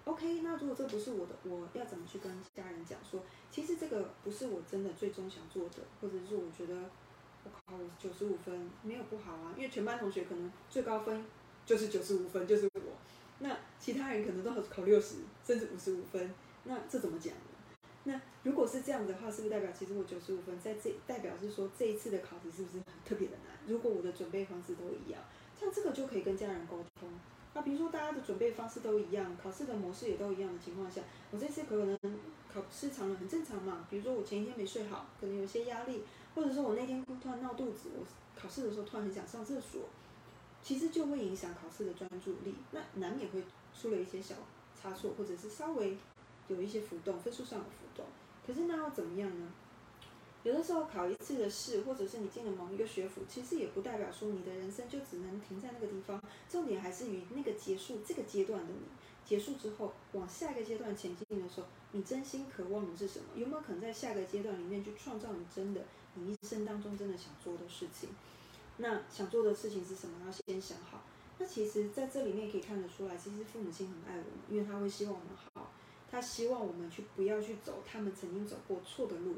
[0.06, 6.90] ？OK，那如果这不是我的，我要怎么去跟家人讲说，其实这个不是我真的最终想做的，或者是我觉得
[7.44, 11.24] 我考九十五分没有不好啊，因为全班同学可能最高分
[11.66, 12.82] 就是九十五分，就是我，
[13.40, 16.34] 那其他人可能都考六十甚至五十五分，
[16.66, 17.40] 那这怎么讲呢？
[18.06, 23.58] 那如果是这样的话，是不是代表其实我九十五分，在这代表是说这一次的考题是不是很特别的难？
[23.66, 25.22] 如果我的准备方式都一样，
[25.58, 27.08] 像这个就可以跟家人沟通。
[27.54, 31.02] 那比如说大家的准备方式都一样，考试的模式也都一样的情况下，
[31.32, 31.98] 我这次可能
[32.52, 33.86] 考试长了很正常嘛。
[33.90, 36.04] 比如说我前一天没睡好，可能有些压力，
[36.36, 39.82] 或者说我那天突然闹肚子，我考试的时候突然很想上厕所，
[40.62, 43.44] 其实就会影响考试的专注力，那难免会
[43.74, 44.36] 出了一些小
[44.82, 45.98] 差错，或者是稍微。
[46.50, 48.06] 有一些浮动，分数上的浮动，
[48.46, 49.48] 可是那要怎么样呢？
[50.44, 56.22] 有的时候考一次的试，或者是你进了某一个学府，其实也不代表说你的人生就只能停在那个地方。
[56.50, 58.82] 重点还是于那个结束这个阶段的你，
[59.26, 63.26] 结束之后往下一个阶段前进的时候，你真心渴望的是什么？
[63.36, 65.86] 有没有可能在下个阶段里面去创造你真的
[66.16, 68.10] 你一生当中真的想做的事情？
[68.78, 70.26] 那想做的事情是什么？
[70.26, 71.04] 要先想好。
[71.40, 75.72] 那其实在这里面可以看得出来，其实父母亲很爱我们，因为他会希望我们好。
[76.12, 79.36] 他希望我们去不要去走他们曾经走过错的路，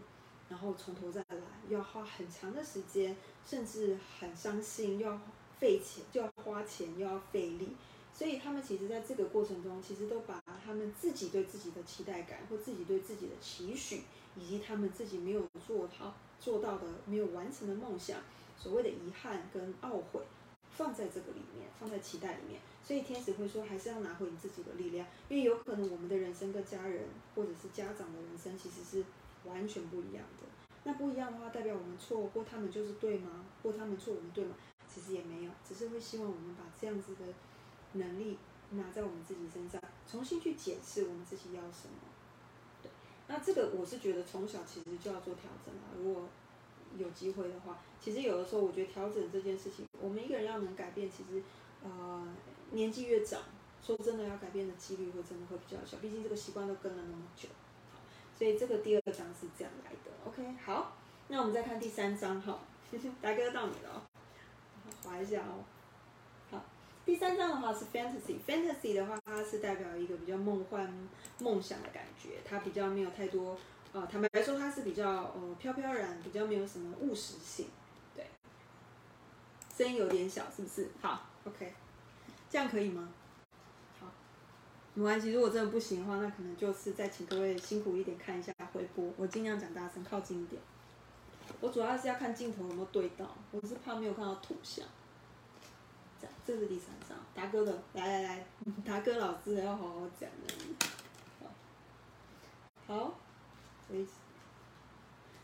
[0.50, 1.38] 然后从头再来，
[1.70, 3.16] 要花很长的时间，
[3.46, 5.20] 甚至很伤心，又要
[5.60, 7.76] 费钱，就要花钱，又要费力。
[8.14, 14.04] 所以他们其实在这个过程中，其实都把他们自己对自己的期待感，或自己对自己的期许，
[14.38, 18.20] 以及他们自己没有做到做到的、没有完成的梦想，
[18.58, 20.22] 所谓的遗憾跟懊悔，
[20.72, 22.62] 放在这个里面，放在期待里面。
[22.82, 29.04] 所以天使会说，还是要拿回你自己的力量，因为有可能我们的人生跟家人或者是家长的人生其实是
[29.48, 30.48] 完全不一样的。
[30.84, 33.46] 那不一样的话，代表我们错，或他们就是对吗？
[33.64, 34.56] 或他们错，我们对吗？
[34.88, 37.26] 其实也没有，只是会希望我们把这样子的
[37.94, 38.38] 能力
[38.72, 41.96] 拿在我们自己身上，重新去检视我们自己要什么。
[42.84, 42.92] 对，
[43.28, 45.94] 那这个我是觉得从小其实就要做调整啊。
[45.98, 46.28] 如果
[46.98, 51.42] 有机会的话，其实有的时候我觉得调整这件事情，我们一个人要能改变，其实
[51.84, 52.28] 呃。
[52.72, 53.40] 年纪越长，
[53.82, 57.48] 说真的，要改变的几率会真的会比较小，毕竟这个习惯都跟了那么久。
[58.38, 60.12] 所以这个第二章是这样来的。
[60.26, 60.98] OK，好，
[61.30, 62.60] 那我们再看第三章哈，
[63.22, 64.08] 大哥到你了，
[65.04, 65.64] 划一下哦。
[66.52, 66.64] 好，
[67.06, 70.92] 第三章的话是 fantasy，fantasy 的话它是代表一个比较梦幻、
[71.40, 73.58] 梦想的感觉，它比较没有太多，
[73.94, 77.68] 呃，坦白来说它是比较呃飘飘然，比较没有什么务实性。
[78.16, 78.26] 对，
[79.76, 80.90] 声音有点小，是不是？
[81.02, 81.74] 好，OK。
[82.50, 83.10] 这样可以吗？
[84.96, 85.32] 没关系。
[85.32, 89.14] 如果真的不行的话，那可能就是再请各位辛苦一点看一下回播。
[89.18, 90.62] 我尽量讲大声，靠近一点。
[91.62, 94.86] 我主要是要看镜头有没有对到，我是怕没有看到图像。
[96.20, 97.84] 这，这是第三张，达哥的。
[97.94, 98.46] 来来来，
[98.86, 100.54] 达哥老师要好好讲的。
[102.88, 103.16] 好，
[103.88, 104.08] 所以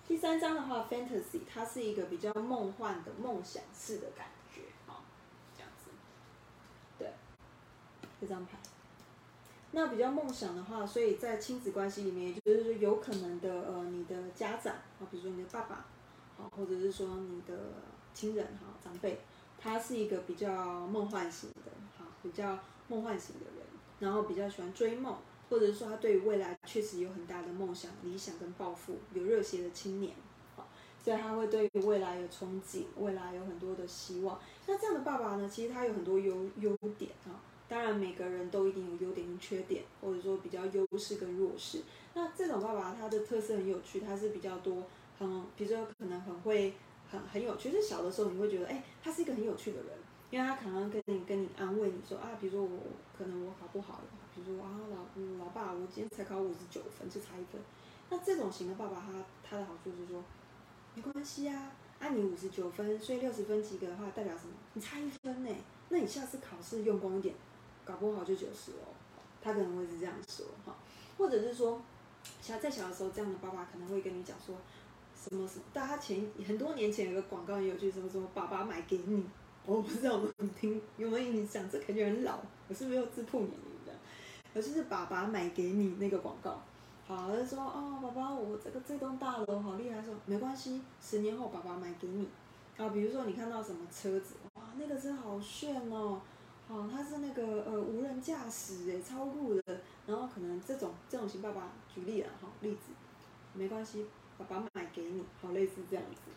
[0.08, 4.62] 第三张的话，fantasy，它是一个比较梦幻的梦想式的感觉。
[4.86, 5.04] 好，
[5.58, 5.90] 这样子，
[6.98, 7.12] 对
[8.20, 8.58] 这张牌，
[9.74, 15.86] 那比较梦想的话，所以在亲子关系里面，也就是说有可能的，呃，你的家长啊，比如说你的爸爸，
[16.38, 17.58] 好，或者是说你的
[18.14, 19.22] 亲人哈，长辈，
[19.58, 22.60] 他是一个比较梦幻型的，好，比较
[22.90, 23.66] 梦幻型的人，
[24.00, 25.16] 然后比较喜欢追梦，
[25.50, 30.14] 或者是说他对于未来确实有很大的梦想、理想跟抱负，有热血的青年，
[30.58, 30.68] 好，
[31.02, 34.38] 所以他会对于未来有憧憬，未来有很多的希望。
[34.68, 37.40] 那这样的爸爸呢，其实他有很多优优点啊。
[37.72, 41.82] 当然，每个人都一定有优点跟缺点，或者说比较优势跟弱势。
[42.14, 44.84] 那这种爸爸他的特色很有趣，他是比较多，
[45.18, 46.74] 很，比如说可能很会，
[47.10, 47.72] 很很有趣。
[47.72, 49.88] 是小的时候你会觉得，哎，他是一个很有趣的人，
[50.32, 52.78] 因为他可能跟你跟你安慰你说啊，比如说我
[53.18, 57.62] 可能我考不好了，比如说啊老老爸，我今天才考五十九分，就差一分。
[58.10, 60.22] 那这种型的爸爸，他他的好处是说，
[60.94, 64.52] 没关系啊，按你五十九分，所以六十分及格的话，代表什么？
[64.74, 65.50] 你差一分呢，
[65.88, 67.34] 那你下次考试用功一点。
[67.84, 68.94] 搞不好就九十哦，
[69.42, 70.76] 他可能会是这样说哈，
[71.18, 71.82] 或者是说，
[72.42, 74.56] 小在小的时候，这样的爸爸可能会跟你讲说，
[75.16, 79.26] 什么什么，大家前很多年前有个广告也有句什么什么，爸爸买给你，
[79.66, 83.94] 我不知道有没有听有没有印象，这感觉很老，我是不是又自曝年龄的？
[84.54, 86.62] 而就是爸爸买给你那个广告，
[87.08, 92.28] 好，他说哦，宝宝，我这个这栋大楼好厉害，说没关系，十年后爸爸买给你，
[92.78, 96.22] 啊，比如说你看到什么车子，哇，那个车好炫哦。
[96.72, 99.82] 哦，他是那个呃无人驾驶诶，超酷的。
[100.08, 102.94] 然后可能这种这种型爸爸举例了哈，例子，
[103.54, 104.06] 没关系，
[104.38, 106.32] 爸爸买给你，好类似这样子。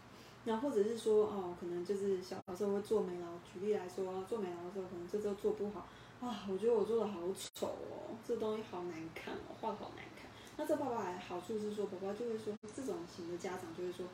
[0.45, 5.87] 然后或者是说哦，可能就是小时候会做美劳，举例来说，做美劳的时候可能这周做不好
[6.21, 7.21] 啊，我觉得我做的好
[7.55, 10.29] 丑哦，这东西好难看哦，画的好难看。
[10.57, 14.07] 那这爸爸好处是说，爸爸就会说，这种型的家长就会说，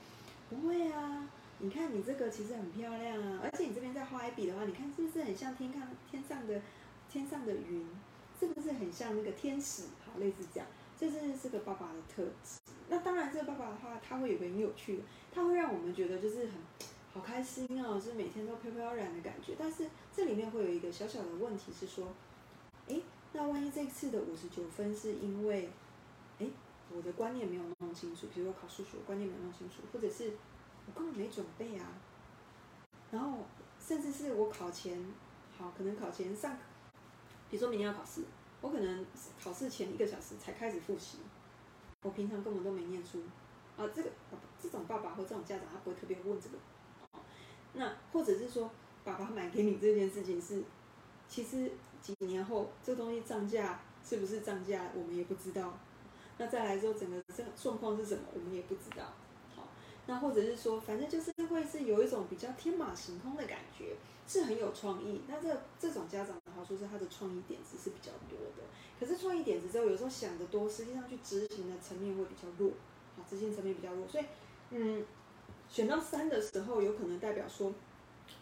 [0.49, 1.29] 不会啊，
[1.61, 6.61] 你看你这个其实很漂亮啊，而且你这边再画一笔的话，你看是不是很像天看天上的
[7.09, 7.87] 天上的云，
[8.39, 9.85] 是不是很像那个天使？
[10.05, 10.67] 好，类似这样。
[10.99, 12.61] 这是这个爸爸的特质。
[12.91, 15.03] 那当然，这个爸爸的话，他会有个很有趣的，
[15.33, 16.53] 他会让我们觉得就是很
[17.13, 19.55] 好开心哦，是每天都飘飘然的感觉。
[19.59, 22.09] 但是这里面会有一个小小的问题是说，
[22.89, 23.01] 哎，
[23.33, 25.71] 那万一这次的五十九分是因为，
[26.39, 26.47] 哎，
[26.95, 30.33] 我的观念没有弄清楚，比如说考数学观念没弄清楚，或者是
[30.93, 31.87] 根本没准备啊，
[33.11, 33.39] 然后
[33.79, 35.05] 甚至是我考前，
[35.57, 36.57] 好，可能考前上，
[37.49, 38.23] 比如说明天要考试。
[38.63, 39.07] 我可能
[39.43, 41.17] 考试前一个小时才开始复习，
[42.03, 43.23] 我平常根本都没念书，
[43.75, 44.11] 啊，这个
[44.63, 46.59] 这种爸爸或这种家长他不会特别问这个，
[47.73, 48.71] 那或者是说
[49.03, 50.63] 爸爸买给你这件事情是，
[51.27, 51.73] 其实
[52.03, 55.79] 几年后这东西涨价是不是涨价我们也不知道，
[56.37, 59.15] 那再来说整个这状况是什么我们也不知道，
[60.11, 63.95] 那或者是说反正就是会是有一种比较天马行空的感觉。
[64.27, 68.63] 是很有创意，那这这种家长的话，说是他的创意点子是比较多的。
[69.01, 72.71] 可是创意点子之后，有时候想得多，实际上去执行的层面会比较弱，
[73.17, 74.07] 好，执行层面比较弱。
[74.07, 74.25] 所以，
[74.71, 75.05] 嗯，
[75.69, 77.73] 选到三的时候，有可能代表说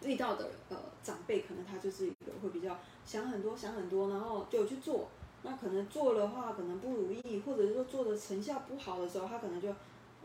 [0.02, 5.08] 遇到的呃长辈，可能他就是一个会比较想很多，想很多，然后就去做。
[5.42, 9.74] 那可能做的话，可能不如意，或者是说做的成效不好的时候，他可能就。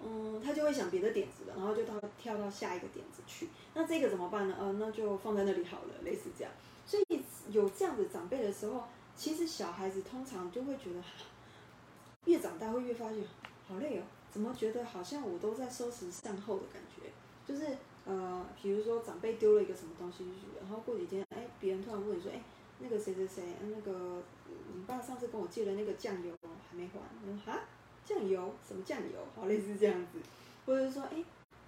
[0.06, 3.47] 嗯，他就会想别的点子了，然后就到跳到下一个点子去。
[3.74, 4.56] 那这个怎么办呢？
[4.60, 6.51] 呃，那就放在那里好了，类似这样。
[6.86, 8.84] 所以有这样子长辈的时候，
[9.16, 11.01] 其实小孩子通常就会觉得，
[12.26, 13.24] 越长大会越发现
[13.68, 17.10] 好累哦，怎么觉得好像我都在收拾善后的感觉？
[17.47, 20.26] 就是呃，比如说长辈丢了一个什么东西，
[20.60, 22.41] 然后过几天，哎，别人突然问你说，哎，
[22.80, 24.22] 那个谁谁谁，那个
[24.74, 26.34] 你爸上次跟我借的那个酱油
[26.70, 27.62] 还没还，我说哈。
[28.06, 29.20] 酱油什么酱油？
[29.36, 30.20] 好类似这样子，
[30.66, 31.24] 或者说，哎，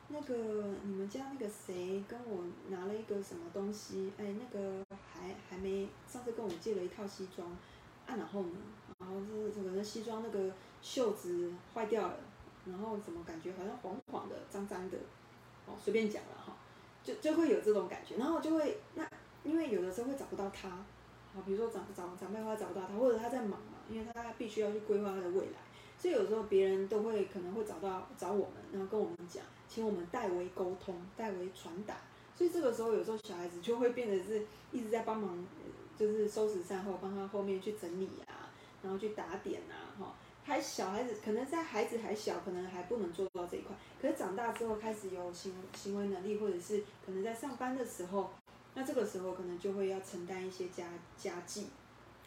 [0.09, 0.36] 那个
[0.83, 4.11] 你们家那个谁跟我拿了一个什么东西？
[4.17, 7.49] 哎，那个还还没上次跟我借了一套西装，
[8.05, 8.57] 啊，然后呢？
[8.97, 9.19] 然后
[9.53, 12.17] 是可能西装那个袖子坏掉了，
[12.65, 14.97] 然后怎么感觉好像黄黄的、脏脏的？
[15.65, 16.55] 哦，随便讲了哈，
[17.03, 19.05] 就就会有这种感觉，然后就会那
[19.43, 20.69] 因为有的时候会找不到他，
[21.33, 25.64] 好，比如说长长长辈的话找不到他，或者他在忙嘛，因为他必须要去规划他的未来。
[25.97, 31.95] 所以有时候别人都会可能会找到找我们，然后跟我们讲，请我们代为沟通，代为传达。
[32.35, 35.45] 所以这个时候有时候小孩子就会变得是一直在帮忙，
[35.97, 38.51] 就是收拾善后，帮他后面去整理啊，
[38.83, 40.15] 然后去打点啊，哈。
[40.43, 43.75] 还小孩子可能在孩子还小，可能还不能做到这一块。
[43.99, 48.29] 可是长大之后开始有行行为能力，或者是可能在上班的时候，
[48.75, 50.85] 那这个时候可能就会要承担一些家
[51.17, 51.65] 家计。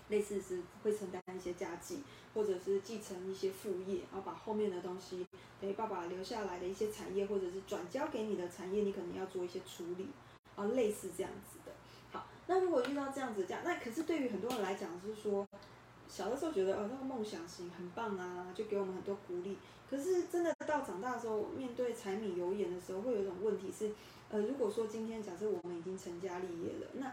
[0.09, 2.02] 类似是会承担一些家计，
[2.34, 5.26] 或者是继承一些副业，然后把后面的东西，
[5.61, 10.09] 等于爸爸留下来的一些产业，或者是转交给你的产业，你可能要做一些处理，
[10.56, 11.72] 啊，类似这样子的。
[12.11, 15.46] 好，那如果遇到这样子这样，那可是对于很多人来讲是说，
[16.09, 19.59] 小的时候觉得哦那个梦想型很棒啊，就给我们很多鼓励。
[19.90, 23.90] 可是真的到长大的时候，面对柴米油盐的时候，会有一种问题是，
[24.30, 27.11] 呃，如果说今天假设我们已经成家立业了，那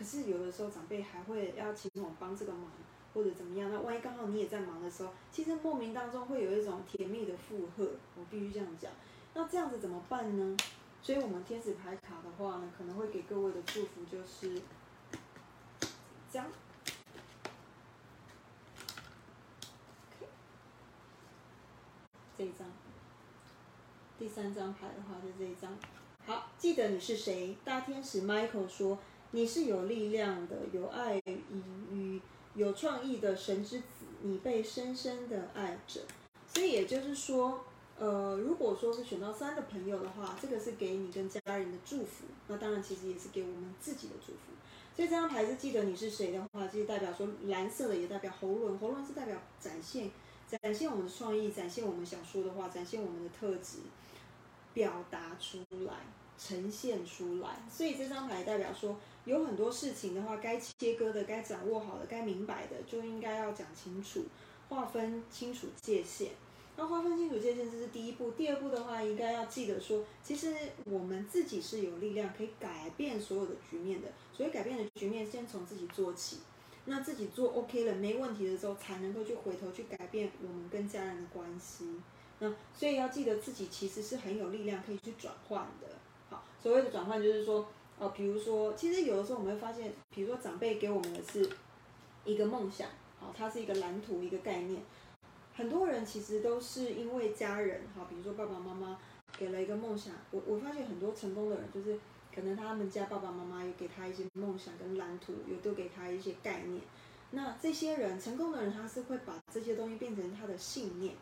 [0.00, 2.70] 可是有的时候长辈还会要请我帮这个忙，
[3.12, 3.70] 或者怎么样？
[3.70, 7.86] 那万一刚好你也在忙的时候，其实莫名当中会有一种甜蜜的负荷。
[8.16, 8.90] 我必须这样讲。
[9.34, 10.56] 那这样子怎么办呢？
[11.02, 14.62] 所以我们天使牌卡的话呢，可能会给各位的祝福就是
[16.32, 16.46] 这样。
[22.38, 22.66] 这一张。
[24.18, 25.76] 第三张牌的话是这一张。
[26.24, 27.54] 好，记得你是谁？
[27.62, 28.98] 大天使 Michael 说。
[29.32, 31.22] 你是有力量的，有爱
[31.90, 32.20] 与
[32.54, 33.86] 有创意的神之子，
[34.22, 36.00] 你被深深的爱着。
[36.52, 37.64] 所以也就是说，
[37.96, 42.24] 呃，如果说是选到三的朋友的话，这个是给你跟家人的祝福。
[42.48, 44.38] 那当然，其实也是给我们自己的祝福。
[44.96, 50.10] 所以这张牌是记得你是谁的话，就是代表说蓝色的也代表喉咙，喉咙是代表展现，
[50.48, 53.78] 展现我们的创意，展现我们想说的话，展现我们的特质，
[54.74, 55.94] 表达出来。
[56.42, 64.24] 呈现出来，所以这张牌代表说，有很多事情的话，该切割的、该掌握好的、该明白的，就应该要讲清楚，
[64.68, 66.30] 划分清楚界限。
[66.76, 68.30] 那划分清楚界限，这是第一步。
[68.30, 70.54] 第二步的话，应该要记得说，其实
[70.86, 74.08] 我们自己是有力量可以改变所有的局面的。
[74.32, 76.38] 所以改变的局面，先从自己做起。
[76.86, 81.84] 那自己做 OK 了，没问题的时候，才能够去回头去改变我们跟家人的关系。
[82.38, 85.99] 那所以要记得自己其实是很有力量可以去转换的。
[86.62, 87.66] 所谓的转换就是说，
[87.98, 91.48] 哦，比如说，其实有的时候我们会发现，比如说长辈给我们的是
[92.24, 92.88] 一个梦想，
[93.18, 94.82] 好，它是一个蓝图一个概念。
[95.54, 98.98] 很多人其实都是因为家人，好，比如说爸爸妈妈
[99.38, 100.14] 给了一个梦想。
[100.30, 101.98] 我我发现很多成功的人，就是
[102.34, 106.82] 可能他们家爸爸妈妈也给他一些梦想跟蓝图，也都给他一些概念。
[107.32, 111.14] 那这些人成功的人，他是会把这些东西变成他的信念。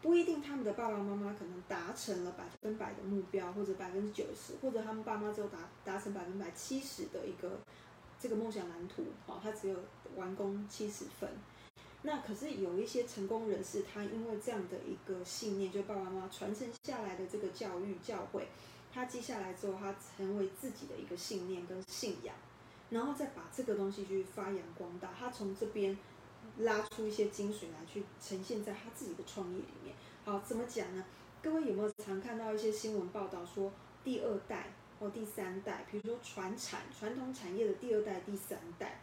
[0.00, 7.58] 不一定他们的爸爸妈妈可能达成了百分百的目标，或者百分之九十，或者他们爸妈只有达达成百分百七十的一个
[8.20, 9.76] 这个梦想蓝图，好，他只有
[10.14, 11.28] 完工七十分。
[12.02, 18.42] 那可是有一些成功人士，他因为这样的一个信念，就爸爸妈妈传承下来的这个教育教诲，
[18.94, 22.32] 他记下来之后，他成为自己的一个信念跟信仰，
[22.90, 25.98] 然后再把这个东西去发扬光大，他从这边
[26.58, 29.94] 拉出一些精髓来，去呈现在他自己的创业里面。
[30.24, 31.04] 好，怎么讲呢？
[31.42, 33.72] 各位有没有常看到一些新闻报道说，
[34.04, 39.00] 第二代或第三代，比如说传产传统产业的第二代、第三代，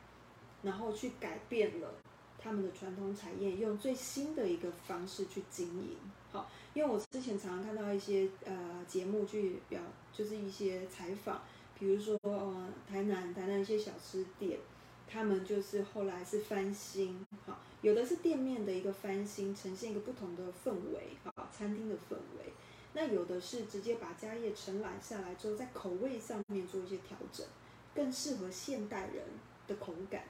[0.62, 1.93] 然后去改变了。
[2.38, 5.97] 他们的传统产业用最新的一个方式去经营，
[6.32, 9.82] 好，因为我之前常常看到一些呃节目去表，
[10.14, 11.41] 就是一些采访，
[11.80, 14.60] 比如说呃台南台南一些小吃店，
[15.08, 22.51] 他们就是后来是翻新，好，有的是店面的一个翻新，呈现一个不同的氛围，好，餐厅的氛围，
[22.93, 27.45] 那有的是直接把家业承揽下来之后，在口味上面做一些调整，
[27.93, 29.24] 更适合现代人
[29.68, 30.24] 的口感。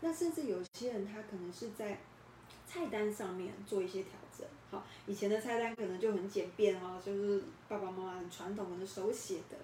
[0.00, 2.00] 那甚至有些人他可能是在
[2.66, 9.56] 菜单上面做一些调整，好，以前的菜单可能就很简便哦，就是爸爸妈妈很传统的手写的，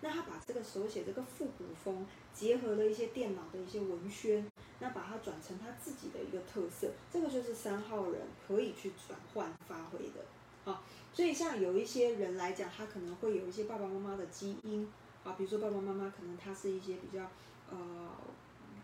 [0.00, 10.24] 那他把这个手写这个复古风结合了一些电脑的一些文宣，那把它转成他自己的一个特色，这个就是三号人可以去转换发挥的，
[10.64, 10.82] 好，
[11.12, 14.88] 所以像有一些人来讲，他可能会有一些爸爸妈妈的基因，
[15.24, 17.30] 啊，比如说爸爸妈妈可能他是一些比较
[17.70, 18.10] 呃。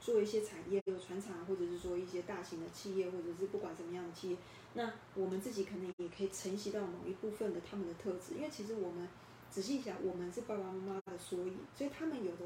[0.00, 4.36] 做一些产业有传承，或者是说一些大型的企业，或者是不管什么样的企业，
[4.74, 8.34] 那我们自己可能也可以承袭到某一部分的他们的特质。
[8.36, 9.08] 因为其实我们
[9.54, 12.38] 仔细想，我们是爸爸妈妈的缩影，所以他们有的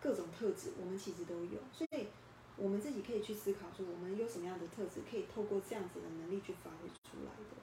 [0.00, 1.60] 各种特质，我们其实都有。
[1.72, 2.08] 所以
[2.56, 7.54] 我们自己可以去思考，说我们有什么样的特质，可以透过这样子的能力去发挥出来的。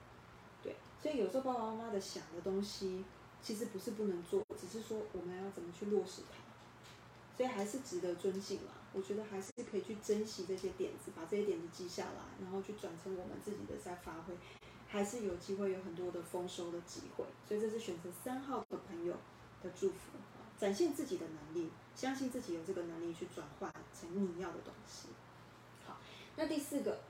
[0.62, 3.04] 对，所以有时候爸爸妈妈的想的东西，
[3.42, 6.38] 其实不是不能做，只是说我们要怎么去落实它。
[7.36, 8.72] 所以还是值得尊敬啦。
[8.94, 14.34] 我觉得还是可以去珍惜这些点子，把这些点子记下来，然后去转成我们自己的再发挥，
[14.92, 17.24] 还是有机会有很多的丰收的机会。
[17.48, 19.14] 所以这是选择三号的朋友
[19.62, 19.96] 的祝福
[20.58, 25.08] 展现自己的能力，相信自己有这个能力去转换成你要的东西。
[25.86, 25.96] 好，
[26.36, 27.00] 那第四个，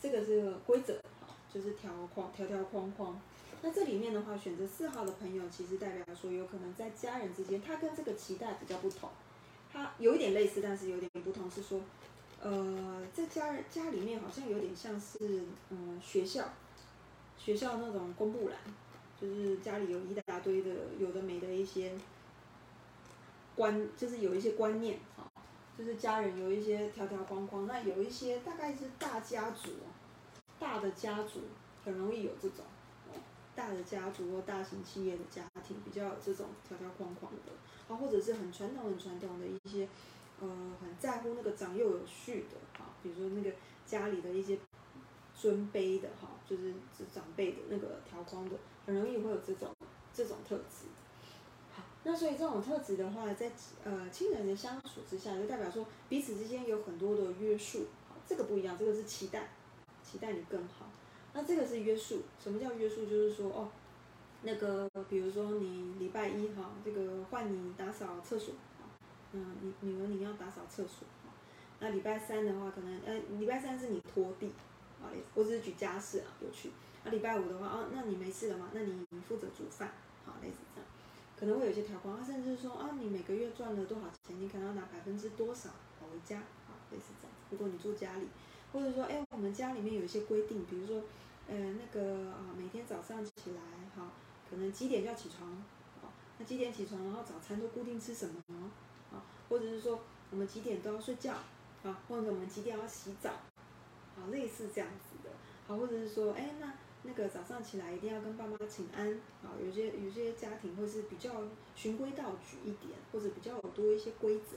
[0.00, 3.20] 这个是规则，好，就是条框条条框框。
[3.60, 9.10] 那这里面的话，选择四号的朋友，其实代表说有可能在家人之间，他跟这个期待比较不同。
[9.70, 11.50] 他有一点类似，但是有点不同。
[11.50, 11.80] 是说，
[12.40, 16.48] 呃，在家人家里面好像有点像是，嗯，学校，
[17.38, 18.58] 学校那种公布栏，
[19.18, 21.92] 就是家里有一大堆的有的没的一些
[23.56, 25.24] 观，就是有一些观念啊，
[25.78, 27.66] 就是家人有一些条条框框。
[27.66, 29.70] 那有一些大概是大家族，
[30.58, 31.40] 大的家族
[31.84, 32.64] 很容易有这种，
[33.54, 37.52] 大的家族或大型企业的家庭比较有这种条条框框的。
[37.88, 39.88] 啊，或者是很传统、很传统的一些，
[40.40, 40.46] 呃，
[40.78, 44.58] 很在乎那个长幼有序的，啊，比如说那个家里的一些
[45.40, 49.74] 尊卑的，哈，就是是长辈的那个条框的，很容易会有这种
[50.12, 50.86] 这种特质。
[51.72, 53.52] 好，那所以这种特质的话，在
[53.84, 57.86] 呃亲人的相处之下，就代表说彼此之间有很多的约束。
[58.08, 59.50] 好，这个不一样，这个是期待，
[60.02, 60.90] 期待你更好。
[61.32, 63.06] 那这个是约束，什么叫约束？
[63.06, 63.68] 就是说，哦。
[64.42, 68.54] 那个，比如说你礼拜一哈，这个换你打扫厕所，
[69.32, 71.08] 嗯，你女儿你要打扫厕所。
[71.80, 74.52] 那礼拜三的话，可能呃，礼拜三是你拖地，
[75.02, 76.70] 啊，我只是举家事啊，有趣。
[77.04, 78.70] 那礼拜五的话，啊，那你没事了吗？
[78.72, 79.92] 那你你负责煮饭，
[80.24, 80.88] 好，类似这样，
[81.38, 85.70] 可能会有些条款，甚至是说啊，你每个月赚了多少钱，你可能要拿百分之多少
[86.00, 87.36] 回家，啊，类似这样。
[87.50, 88.28] 如果你住家里，
[88.72, 91.02] 或者说，哎，我们家里面有一些规定，比如说，
[91.48, 93.60] 呃，那个啊，每天早上起来，
[93.96, 94.10] 哈。
[94.50, 95.46] 可能几点就要起床，
[96.00, 98.42] 啊，那几点起床，然后早餐都固定吃什么？
[99.12, 101.34] 啊，或者是说我们几点都要睡觉，
[101.82, 103.30] 啊，或者我们几点要洗澡，
[104.18, 105.30] 啊，类似这样子的，
[105.66, 109.12] 好，或者是说，哎，那那个早上起来一定要跟爸妈请安，
[109.42, 111.42] 啊，有些有些家庭会是比较
[111.76, 114.56] 循规蹈矩一点，或者比较有多一些规则，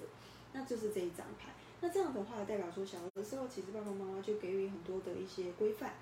[0.53, 1.53] 那就是这一张牌。
[1.80, 5.93] 那这样的话代表说，小的时候其实爸爸妈妈就给予很多的一些规范。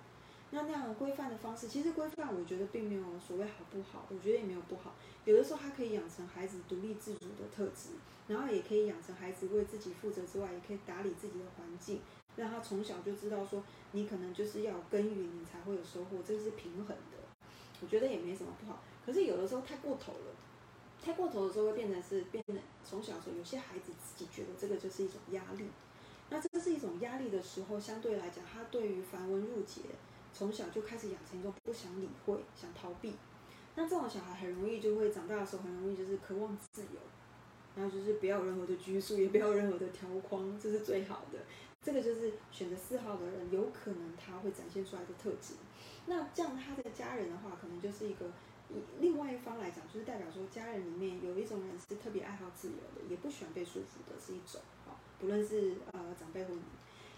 [0.51, 4.95] 那那样的规范的方式，其实规范我觉得并没有所谓好不好，我觉得也没有不好。
[5.23, 7.89] 有的时候它可以养成孩子独立自主的特质，
[8.27, 12.01] 然后也可以养成孩子为自己负责之外，也可以打理自己的环境，
[12.39, 13.61] 让他从小就知道说，
[13.91, 17.17] 你可能就是要耕耘，你才会有收获，这个是平衡的。
[17.81, 18.81] 我觉得也没什么不好。
[19.05, 20.35] 可是有的时候太过头了，
[21.03, 25.65] 太过头的时候会变成是变得从小的时候有些孩子自己觉得这个就是一种压力。
[26.29, 29.81] 那这是一种压力的时候，相对来讲，他对于繁文缛节。
[30.31, 33.15] 从小就开始养成一种不想理会、想逃避，
[33.73, 36.99] 那这种小孩很容易就会长大的时候很容易就是渴望自由，
[37.75, 41.39] 然后就是不要任何的拘束，也不要任何的条框，这是最好的。
[41.83, 45.55] 这个就是选择四号的人有可能他会展现出来的特质。
[46.05, 48.27] 那这样他的家人的话，可能就是一个
[48.69, 56.61] 以另外一方来讲，就是代表说家人里面有一种人是特别爱好自由的，也不喜欢被束缚的，是一种啊，不论是呃长辈或你，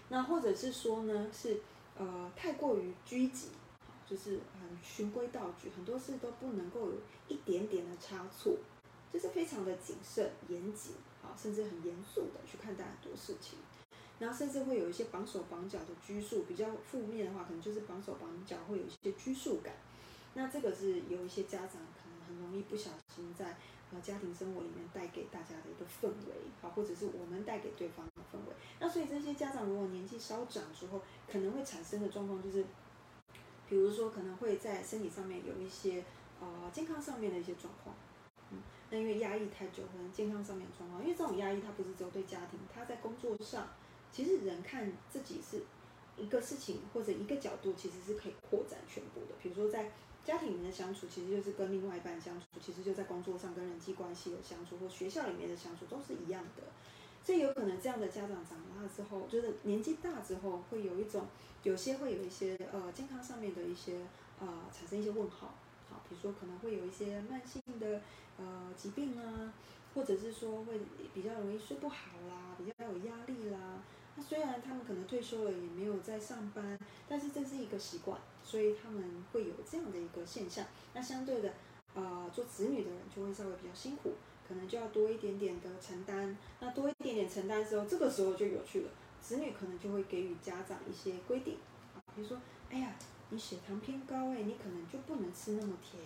[0.08, 1.60] 那或者是说呢是。
[1.94, 3.50] 呃，太过于拘谨，
[4.08, 6.94] 就是很循规蹈矩，很多事都不能够有
[7.28, 8.56] 一点点的差错，
[9.12, 13.58] 就是非常的谨慎严谨，啊，甚至很严肃的去看待很多事情，
[14.22, 19.74] 然后甚至会有一些绑手绑脚的拘束，比较负面的话，可能就是绑手绑脚会有一些拘束感，
[20.34, 23.56] 那这个是有一些家长可能很容易不小心在。
[23.94, 28.54] 呃，家庭生活里面带给大家的一个氛围，好，或者是我们带给对方的氛围。
[28.80, 32.64] 那所以这些家长如果年纪稍长之后，可能会产生的状况就是，
[33.68, 36.02] 比如说可能会在身体上面有一些
[36.40, 37.94] 呃健康上面的一些状况，
[38.50, 43.68] 嗯，那因为压抑太久，可能健康上面状况，因为这种压抑它不是只有对家庭，它在工作上，
[44.12, 45.62] 其实人看自己是
[46.16, 49.90] 一个事情或者一个角度，其实是可以扩展全部的，比如说在。
[50.24, 56.62] 家庭里面的相处，其实就是跟另外一半相处，其实就在工作上跟人际关系有相处，或学校里面的相处都是一样的。
[57.24, 61.26] 所以有可能这样的家长长大之后，就是年纪大之后，会有一种，
[61.64, 64.06] 有些会有一些呃健康上面的一些
[64.38, 65.54] 呃产生一些问号，
[65.90, 68.00] 好，比如说可能会有一些慢性的
[68.38, 69.52] 呃疾病啊，
[69.92, 70.78] 或者是说会
[71.12, 73.82] 比较容易睡不好啦，比较有压力啦。
[74.14, 78.18] 那虽然他们可能退休了，也没有在上班，但是这是一个习惯。
[78.44, 81.54] 所以他们会有这样的一个现象，那相对的，
[81.94, 84.14] 呃，做子女的人就会稍微比较辛苦，
[84.46, 86.36] 可能就要多一点点的承担。
[86.58, 88.90] 那多一点点承担之后，这个时候就有趣了，
[89.20, 91.56] 子女可能就会给予家长一些规定，
[91.94, 92.36] 啊，比如说，
[92.68, 92.96] 哎呀，
[93.30, 96.02] 你血糖偏高，哎，你可能就不能吃那么甜，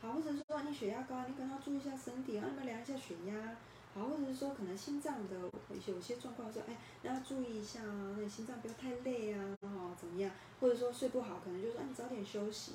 [0.00, 3.54] 好，或者说你血压高，你可能要注意一下身体，让他们量一下血压。
[3.96, 5.50] 好，或者是说可能心脏的
[5.86, 10.30] 有些状况，说哎，那要注意一下啊，那心脏不要太累啊，哈，怎么样？
[10.60, 12.72] 或者说睡不好，可能就说你早点休息，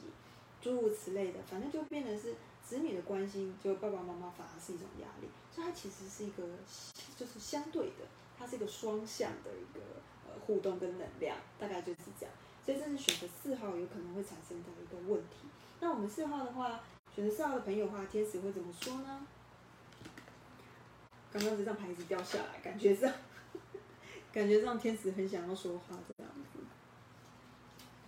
[0.61, 6.43] 诸如此类的，反正就变得是子女的关心，就爸爸妈妈反而是一种压力，所以它其实是一个
[7.15, 8.05] 就是相对的，
[8.37, 9.81] 它是一个双向的一个
[10.25, 12.33] 呃互动跟能量，大概就是这样。
[12.63, 15.47] 所以这是选择四号有可能会产生的一个问题。
[15.79, 16.79] 那我们四号的话，
[17.13, 19.25] 选择四号的朋友的话，天使会怎么说呢？
[21.31, 23.09] 刚刚这张牌子掉下来，感觉上，
[24.33, 26.59] 感觉上天使很想要说话这样子。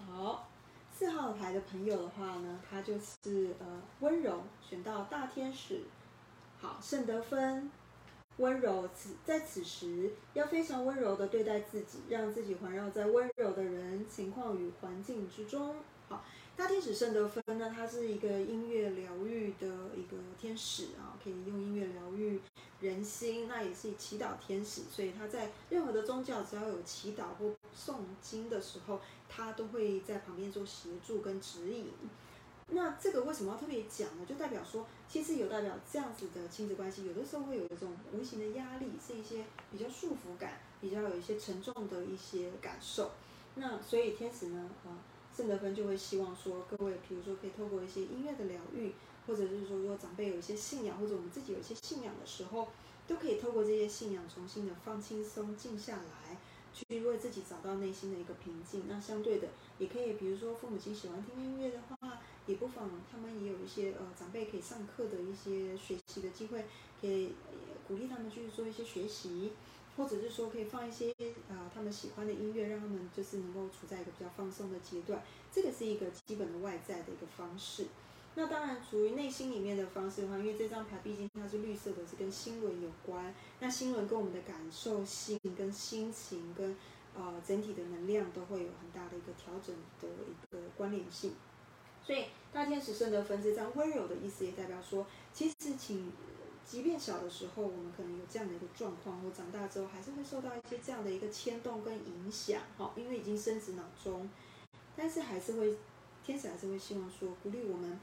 [0.06, 0.50] 好，
[0.92, 5.84] 四号牌的朋友的话呢，他就是呃温柔，选到大天使。
[6.60, 7.72] 好，圣得芬，
[8.38, 15.76] 温柔此在此时要非常温柔的对待自己，让自己环绕在温柔的人、情况与环境之中。
[16.10, 16.26] 好。
[16.56, 22.40] 大天使圣德芬呢，它是一个音乐疗愈的一个天使啊，可以用音乐疗愈
[22.84, 23.48] 人心。
[23.48, 31.88] 那也是祈祷天使，所以他在任何的宗教，只要有祈祷或诵经的时候，他都会在旁边做协助跟指引。
[32.68, 34.26] 那这个为什么要特别讲呢？
[34.28, 43.12] 就代表说，其实有代表这样子的亲子关系，有的时候会有一种无形的压力，是一些比较束缚感，比较有一些沉重的一些感受。
[43.56, 45.00] 那所以天使呢，啊。
[45.36, 48.94] 圣德芬就会希望说，各位，比如说可以透过一些音乐的疗愈，
[49.28, 52.68] 或者是说，如果长辈有一些信仰，或者我们自己有一些信仰的时候，
[53.08, 56.38] 都可以透过这些信仰，重新的放轻松、静下来，
[56.74, 58.84] 去为自己找到内心的一个平静。
[58.88, 59.50] 那相对的，
[59.80, 66.66] 也可以，比如说父母亲喜欢听音乐的话，也不妨他们也有一些呃长辈可以上课的一些学习的机会，
[67.00, 67.34] 可以
[67.88, 69.52] 鼓励他们去做一些学习。
[69.96, 71.12] 或者是说可以放一些
[71.48, 75.22] 啊他们喜欢的音乐，让他们就是能够处在一个比较放松的阶段，
[75.52, 77.86] 这个是一个基本的外在的一个方式。
[78.36, 83.34] 那当然，属于内心里面的方式的话，因为这张牌毕竟它是绿色的，是跟心轮有关。
[83.60, 86.76] 那心轮跟我们的感受性、跟心情、跟
[87.16, 91.34] 呃整体的能量都会有很大的一个调整的一个关联性。
[92.04, 96.12] 所以大天使圣德芬这张温柔的意思，也代表说，其实请。
[96.66, 104.30] 即便小的时候，我们可能有这样的一个状况，或长大之后还是会受到一些这样的一个牵动跟影响，哈，因为已经升值脑中。
[104.96, 105.76] 但是还是会，
[106.26, 108.00] 天使还是会希望说鼓励我们，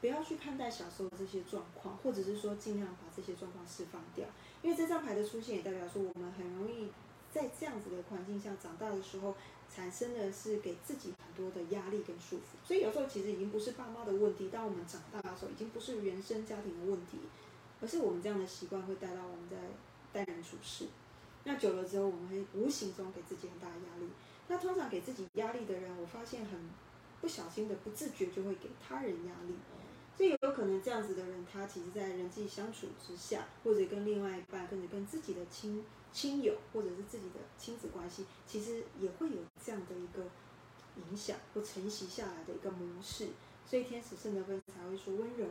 [0.00, 4.26] 不要去看待小时候的这些状况，或者是说尽量把这些状况释放掉，
[4.62, 6.88] 因为这张牌的出现也代表说我们很容易
[7.32, 9.34] 在这样子的环境下长大的时候，
[9.68, 17.18] 产生的是给自己很多的压力跟束缚，所以有时候其实已经不是爸妈的问题，当我们长大的时候，已经不是原生家庭的问题，
[17.80, 19.56] 而是我们这样的习惯会带到我们在
[20.12, 20.86] 待人处事。
[21.44, 24.08] 那久了之后，我们会无形中给自己很大的压力。
[24.48, 26.58] 那通常给自己压力的人，我发现很
[27.20, 29.54] 不小心的、不自觉就会给他人压力。
[30.18, 40.24] 所以有可能这样子的人，他其实在人际相处之下，或者跟另外一半，或者跟自己的亲亲友，或者是自己的亲子关系，其实也会有这样的一个
[40.96, 43.28] 影响或承袭下来的一个模式。
[43.64, 45.46] 所以天使圣德芬才会说温柔，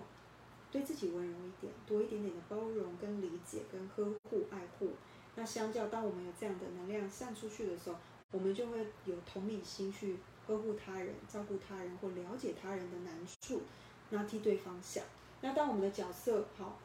[0.69, 4.89] 对自己温柔一点，多一点点的包容、跟理解、跟呵护、爱护。
[5.35, 7.95] 那相较，当我们有这样的能量散出去的时候，
[8.31, 13.61] 我们就会有同理心去呵护他人、照顾他人或了解他人的难处，
[14.09, 15.03] 那替对方想。
[15.41, 16.79] 那当我们的角色好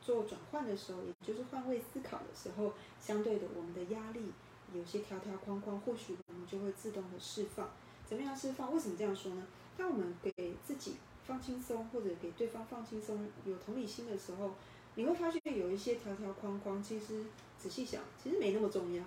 [0.00, 4.32] 做转换的时候，也就是换位思考的时候，相对的，我们的压力
[4.74, 7.68] 有些条条框框，或许我们就会自动的释放。
[8.06, 8.72] 怎么样释放？
[8.72, 9.46] 为什么这样说呢？
[9.76, 14.52] 当我们给自己放轻松，或者给对方放轻松，有同理心的时候。
[14.94, 17.22] 你会发现有一些条条框框，其实
[17.56, 19.04] 仔细想，其实没那么重要，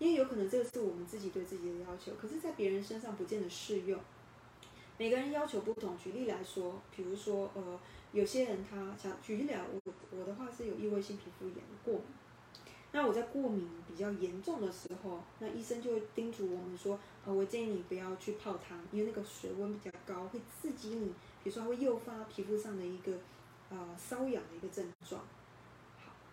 [0.00, 4.00] 因为有可能这个是我们自己对自己的要求，可是，在别人身上不见得适用。
[5.02, 5.98] 每个人要求不同。
[5.98, 7.76] 举例来说，比如说，呃，
[8.12, 12.04] 有些人他想举例来，我我的话是有异位性皮肤炎过敏，
[12.92, 21.06] 那我在过敏比较严重的时候，那医生就会叮嘱我们说，呃，我建议你不要去泡汤，因为那个水温比较高，会刺激你，
[21.42, 23.18] 比如说会诱发皮肤上的一个。
[23.70, 25.22] 呃，瘙痒的一个症状。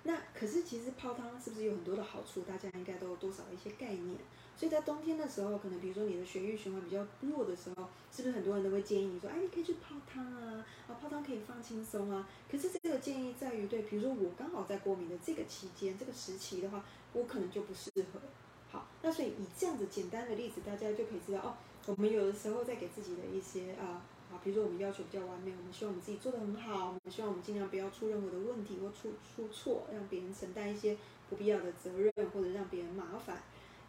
[0.04, 2.41] 那可是其实泡汤是不是有很多的好处？
[2.41, 4.18] 大家应该都有多少的一些概念。
[4.56, 12.28] 所以在冬天的时候，可能比如说你的血液循环比较弱的时候，是不是很多人都会建议你说，哎，你可以去泡汤啊，啊，泡汤可以放轻松啊。
[12.52, 16.84] 可是这个建议在于，对，比如说我刚好在过敏的这个期间、这个时期的话，
[17.14, 18.20] 我可能就不适合。
[18.72, 24.02] 好，那所以以这样子简单的例子，大家就可以知道哦，我们有的时候在给自己的一些啊。
[24.32, 30.96] 啊，比如说我们要求比较完美，我们希望我们自己做得很好，我们希望我们尽量不要出任何的问题或出出错，让别人承担一些
[31.30, 33.42] 不必要的责任或者让别人麻烦。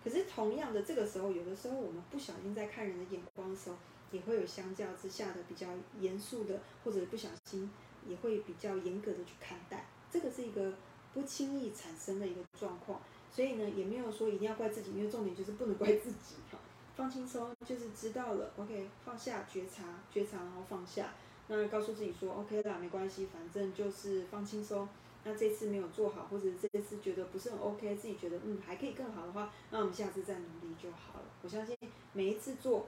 [0.02, 3.76] 可是同样的，这个时候有的时候我们不小心在看人的眼光的时候，
[4.10, 5.66] 也会有相较之下的比较
[5.98, 7.70] 严肃的，或者不小心
[8.08, 9.86] 也会比较严格的去看待。
[10.10, 10.72] 这个是一个
[11.12, 16.58] 不轻易产生的一个状况，所以呢，也没有说一定要怪自己，因为重点就是不能怪自己哈。
[17.00, 21.14] 放轻松，就是知道了，OK，放下觉察，觉察然后放下，
[21.48, 24.86] 那告诉自己说 OK 啦，没关系，反正就是放轻松。
[25.24, 31.24] 那这次没有做好，或者这次觉得不是很 OK，自己觉得嗯还可以更好的话，那我们下次再努力就好了。
[31.40, 31.74] 我相信
[32.12, 32.86] 每一次做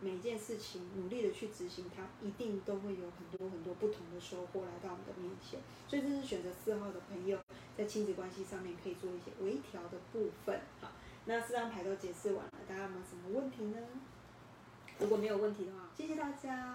[0.00, 5.60] 每一件事情，努力的去执行它，一定都会有很多很多不同的收获来到我们的面前。
[5.86, 7.38] 所以这是选择四号的朋友
[7.78, 10.90] 在亲子关系上面可以做一些微调的部分，好。
[11.26, 13.78] 那四张牌都解释完了，大家有没有什么问题呢？
[14.98, 16.72] 如果没有问题的话，谢谢大家。